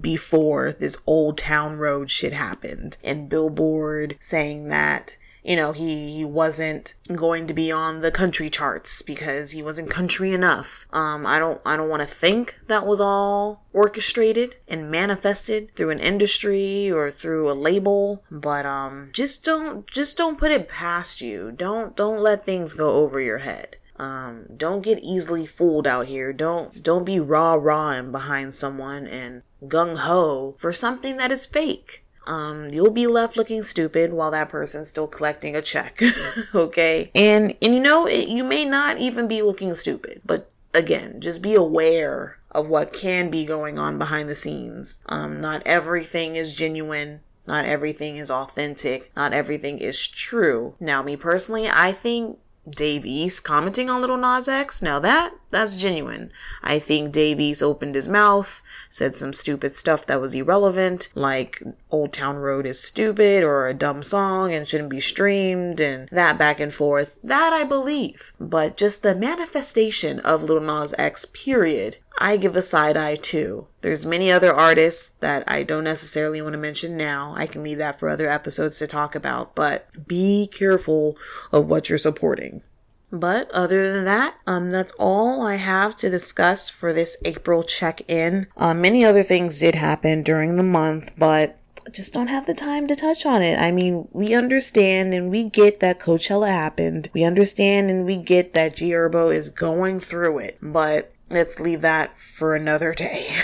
before 0.00 0.72
this 0.72 0.96
Old 1.06 1.38
Town 1.38 1.78
Road 1.78 2.10
shit 2.10 2.32
happened 2.32 2.96
and 3.02 3.28
Billboard 3.28 4.16
saying 4.20 4.68
that 4.68 5.16
you 5.42 5.56
know, 5.56 5.72
he, 5.72 6.16
he 6.16 6.24
wasn't 6.24 6.94
going 7.14 7.46
to 7.46 7.54
be 7.54 7.72
on 7.72 8.00
the 8.00 8.10
country 8.10 8.50
charts 8.50 9.02
because 9.02 9.52
he 9.52 9.62
wasn't 9.62 9.90
country 9.90 10.32
enough. 10.32 10.86
Um, 10.92 11.26
I 11.26 11.38
don't, 11.38 11.60
I 11.64 11.76
don't 11.76 11.88
want 11.88 12.02
to 12.02 12.08
think 12.08 12.60
that 12.68 12.86
was 12.86 13.00
all 13.00 13.64
orchestrated 13.72 14.56
and 14.68 14.90
manifested 14.90 15.74
through 15.74 15.90
an 15.90 16.00
industry 16.00 16.90
or 16.90 17.10
through 17.10 17.50
a 17.50 17.54
label, 17.54 18.22
but, 18.30 18.66
um, 18.66 19.10
just 19.12 19.44
don't, 19.44 19.86
just 19.86 20.16
don't 20.16 20.38
put 20.38 20.52
it 20.52 20.68
past 20.68 21.20
you. 21.20 21.52
Don't, 21.52 21.96
don't 21.96 22.20
let 22.20 22.44
things 22.44 22.74
go 22.74 22.96
over 22.96 23.20
your 23.20 23.38
head. 23.38 23.76
Um, 23.96 24.46
don't 24.56 24.82
get 24.82 24.98
easily 25.00 25.44
fooled 25.44 25.86
out 25.86 26.06
here. 26.06 26.32
Don't, 26.32 26.82
don't 26.82 27.04
be 27.04 27.20
raw 27.20 27.90
and 27.90 28.10
behind 28.10 28.54
someone 28.54 29.06
and 29.06 29.42
gung 29.66 29.98
ho 29.98 30.54
for 30.58 30.72
something 30.72 31.18
that 31.18 31.30
is 31.30 31.46
fake 31.46 32.04
um, 32.30 32.68
you'll 32.70 32.92
be 32.92 33.08
left 33.08 33.36
looking 33.36 33.64
stupid 33.64 34.12
while 34.12 34.30
that 34.30 34.48
person's 34.48 34.86
still 34.86 35.08
collecting 35.08 35.56
a 35.56 35.60
check. 35.62 36.00
okay. 36.54 37.10
And, 37.12 37.56
and 37.60 37.74
you 37.74 37.80
know, 37.80 38.06
it, 38.06 38.28
you 38.28 38.44
may 38.44 38.64
not 38.64 38.98
even 38.98 39.26
be 39.26 39.42
looking 39.42 39.74
stupid, 39.74 40.22
but 40.24 40.48
again, 40.72 41.20
just 41.20 41.42
be 41.42 41.56
aware 41.56 42.38
of 42.52 42.68
what 42.68 42.92
can 42.92 43.30
be 43.30 43.44
going 43.44 43.80
on 43.80 43.98
behind 43.98 44.28
the 44.28 44.36
scenes. 44.36 45.00
Um, 45.06 45.40
not 45.40 45.62
everything 45.66 46.36
is 46.36 46.54
genuine. 46.54 47.18
Not 47.48 47.64
everything 47.64 48.16
is 48.16 48.30
authentic. 48.30 49.10
Not 49.16 49.32
everything 49.32 49.78
is 49.78 50.06
true. 50.06 50.76
Now, 50.78 51.02
me 51.02 51.16
personally, 51.16 51.68
I 51.68 51.90
think 51.90 52.38
Dave 52.68 53.06
East 53.06 53.42
commenting 53.42 53.88
on 53.88 54.02
Lil 54.02 54.16
Nas 54.16 54.48
X. 54.48 54.82
Now 54.82 54.98
that, 55.00 55.32
that's 55.50 55.80
genuine. 55.80 56.30
I 56.62 56.78
think 56.78 57.12
Dave 57.12 57.40
East 57.40 57.62
opened 57.62 57.94
his 57.94 58.08
mouth, 58.08 58.62
said 58.88 59.14
some 59.14 59.32
stupid 59.32 59.76
stuff 59.76 60.04
that 60.06 60.20
was 60.20 60.34
irrelevant, 60.34 61.08
like 61.14 61.62
Old 61.90 62.12
Town 62.12 62.36
Road 62.36 62.66
is 62.66 62.82
stupid 62.82 63.42
or 63.42 63.66
a 63.66 63.74
dumb 63.74 64.02
song 64.02 64.52
and 64.52 64.68
shouldn't 64.68 64.90
be 64.90 65.00
streamed 65.00 65.80
and 65.80 66.08
that 66.10 66.38
back 66.38 66.60
and 66.60 66.72
forth. 66.72 67.16
That 67.24 67.52
I 67.52 67.64
believe. 67.64 68.32
But 68.38 68.76
just 68.76 69.02
the 69.02 69.14
manifestation 69.14 70.20
of 70.20 70.42
Lil 70.42 70.60
Nas 70.60 70.94
X 70.98 71.24
period, 71.24 71.96
I 72.20 72.36
give 72.36 72.54
a 72.54 72.62
side 72.62 72.98
eye 72.98 73.16
too. 73.16 73.66
There's 73.80 74.04
many 74.04 74.30
other 74.30 74.52
artists 74.52 75.10
that 75.20 75.42
I 75.50 75.62
don't 75.62 75.84
necessarily 75.84 76.42
want 76.42 76.52
to 76.52 76.58
mention 76.58 76.96
now. 76.96 77.32
I 77.34 77.46
can 77.46 77.62
leave 77.62 77.78
that 77.78 77.98
for 77.98 78.10
other 78.10 78.28
episodes 78.28 78.78
to 78.78 78.86
talk 78.86 79.14
about, 79.14 79.54
but 79.54 80.06
be 80.06 80.46
careful 80.46 81.16
of 81.50 81.66
what 81.66 81.88
you're 81.88 81.98
supporting. 81.98 82.62
But 83.10 83.50
other 83.50 83.92
than 83.92 84.04
that, 84.04 84.36
um, 84.46 84.70
that's 84.70 84.92
all 84.98 85.42
I 85.42 85.56
have 85.56 85.96
to 85.96 86.10
discuss 86.10 86.68
for 86.68 86.92
this 86.92 87.16
April 87.24 87.62
check-in. 87.62 88.46
Um, 88.56 88.80
many 88.80 89.04
other 89.04 89.22
things 89.22 89.58
did 89.58 89.74
happen 89.74 90.22
during 90.22 90.56
the 90.56 90.62
month, 90.62 91.12
but 91.18 91.58
just 91.90 92.12
don't 92.12 92.28
have 92.28 92.46
the 92.46 92.54
time 92.54 92.86
to 92.86 92.94
touch 92.94 93.26
on 93.26 93.42
it. 93.42 93.58
I 93.58 93.72
mean, 93.72 94.06
we 94.12 94.34
understand 94.34 95.14
and 95.14 95.30
we 95.30 95.44
get 95.44 95.80
that 95.80 95.98
Coachella 95.98 96.48
happened. 96.48 97.10
We 97.12 97.24
understand 97.24 97.90
and 97.90 98.04
we 98.04 98.16
get 98.16 98.52
that 98.52 98.76
G 98.76 98.90
Herbo 98.90 99.34
is 99.34 99.48
going 99.48 99.98
through 99.98 100.38
it, 100.38 100.58
but 100.60 101.12
let's 101.30 101.60
leave 101.60 101.80
that 101.80 102.16
for 102.16 102.54
another 102.54 102.92
day. 102.92 103.34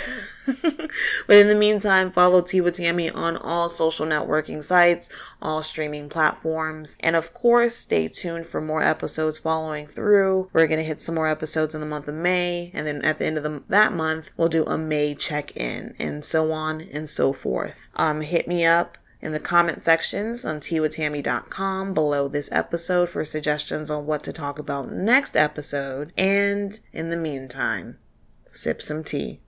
but 0.62 1.36
in 1.36 1.48
the 1.48 1.54
meantime, 1.54 2.10
follow 2.10 2.40
Tea 2.40 2.60
with 2.60 2.74
Tammy 2.74 3.10
on 3.10 3.36
all 3.36 3.68
social 3.68 4.06
networking 4.06 4.62
sites, 4.62 5.08
all 5.40 5.62
streaming 5.62 6.08
platforms, 6.08 6.96
and 7.00 7.16
of 7.16 7.32
course, 7.32 7.76
stay 7.76 8.08
tuned 8.08 8.46
for 8.46 8.60
more 8.60 8.82
episodes 8.82 9.38
following 9.38 9.86
through. 9.86 10.50
We're 10.52 10.66
gonna 10.66 10.82
hit 10.82 11.00
some 11.00 11.14
more 11.14 11.28
episodes 11.28 11.74
in 11.74 11.80
the 11.80 11.86
month 11.86 12.08
of 12.08 12.14
May, 12.14 12.70
and 12.74 12.86
then 12.86 13.02
at 13.02 13.18
the 13.18 13.26
end 13.26 13.38
of 13.38 13.42
the, 13.42 13.62
that 13.68 13.92
month, 13.92 14.30
we'll 14.36 14.48
do 14.48 14.64
a 14.64 14.78
May 14.78 15.14
check-in, 15.14 15.94
and 15.98 16.24
so 16.24 16.52
on 16.52 16.80
and 16.80 17.08
so 17.08 17.32
forth. 17.32 17.88
Um, 17.96 18.20
hit 18.20 18.46
me 18.46 18.64
up 18.64 18.98
in 19.20 19.32
the 19.32 19.40
comment 19.40 19.82
sections 19.82 20.44
on 20.44 20.60
teawithtammy.com 20.60 21.94
below 21.94 22.28
this 22.28 22.50
episode 22.52 23.08
for 23.08 23.24
suggestions 23.24 23.90
on 23.90 24.06
what 24.06 24.22
to 24.24 24.32
talk 24.32 24.58
about 24.58 24.92
next 24.92 25.36
episode. 25.36 26.12
And 26.16 26.78
in 26.92 27.10
the 27.10 27.16
meantime, 27.16 27.98
sip 28.52 28.82
some 28.82 29.04
tea. 29.04 29.40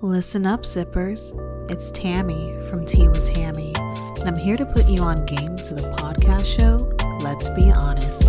Listen 0.00 0.46
up, 0.46 0.66
sippers. 0.66 1.32
It's 1.68 1.92
Tammy 1.92 2.52
from 2.68 2.84
Tea 2.84 3.08
with 3.08 3.24
Tammy, 3.24 3.72
and 3.76 4.28
I'm 4.28 4.36
here 4.36 4.56
to 4.56 4.66
put 4.66 4.86
you 4.86 5.00
on 5.00 5.24
game 5.26 5.54
to 5.54 5.74
the 5.74 5.94
podcast 5.96 6.44
show, 6.44 6.76
Let's 7.24 7.48
Be 7.50 7.70
Honest. 7.70 8.22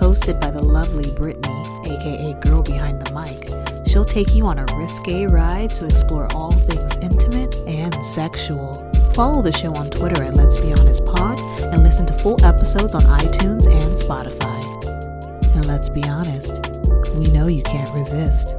Hosted 0.00 0.40
by 0.40 0.50
the 0.50 0.60
lovely 0.60 1.04
Brittany, 1.16 1.62
aka 1.86 2.34
Girl 2.40 2.62
Behind 2.62 3.00
the 3.00 3.14
Mic. 3.14 3.86
She'll 3.86 4.04
take 4.04 4.34
you 4.34 4.46
on 4.46 4.58
a 4.58 4.66
risque 4.74 5.26
ride 5.26 5.70
to 5.70 5.84
explore 5.84 6.26
all 6.34 6.50
things 6.50 6.96
intimate 6.96 7.54
and 7.68 8.04
sexual. 8.04 8.91
Follow 9.14 9.42
the 9.42 9.52
show 9.52 9.70
on 9.74 9.84
Twitter 9.90 10.22
at 10.22 10.34
Let's 10.34 10.58
Be 10.60 10.72
Honest 10.72 11.04
Pod 11.04 11.38
and 11.72 11.82
listen 11.82 12.06
to 12.06 12.14
full 12.14 12.42
episodes 12.44 12.94
on 12.94 13.02
iTunes 13.02 13.66
and 13.70 13.94
Spotify. 13.94 14.62
And 15.54 15.66
let's 15.66 15.90
be 15.90 16.02
honest, 16.04 16.80
we 17.14 17.30
know 17.32 17.46
you 17.46 17.62
can't 17.62 17.92
resist. 17.92 18.56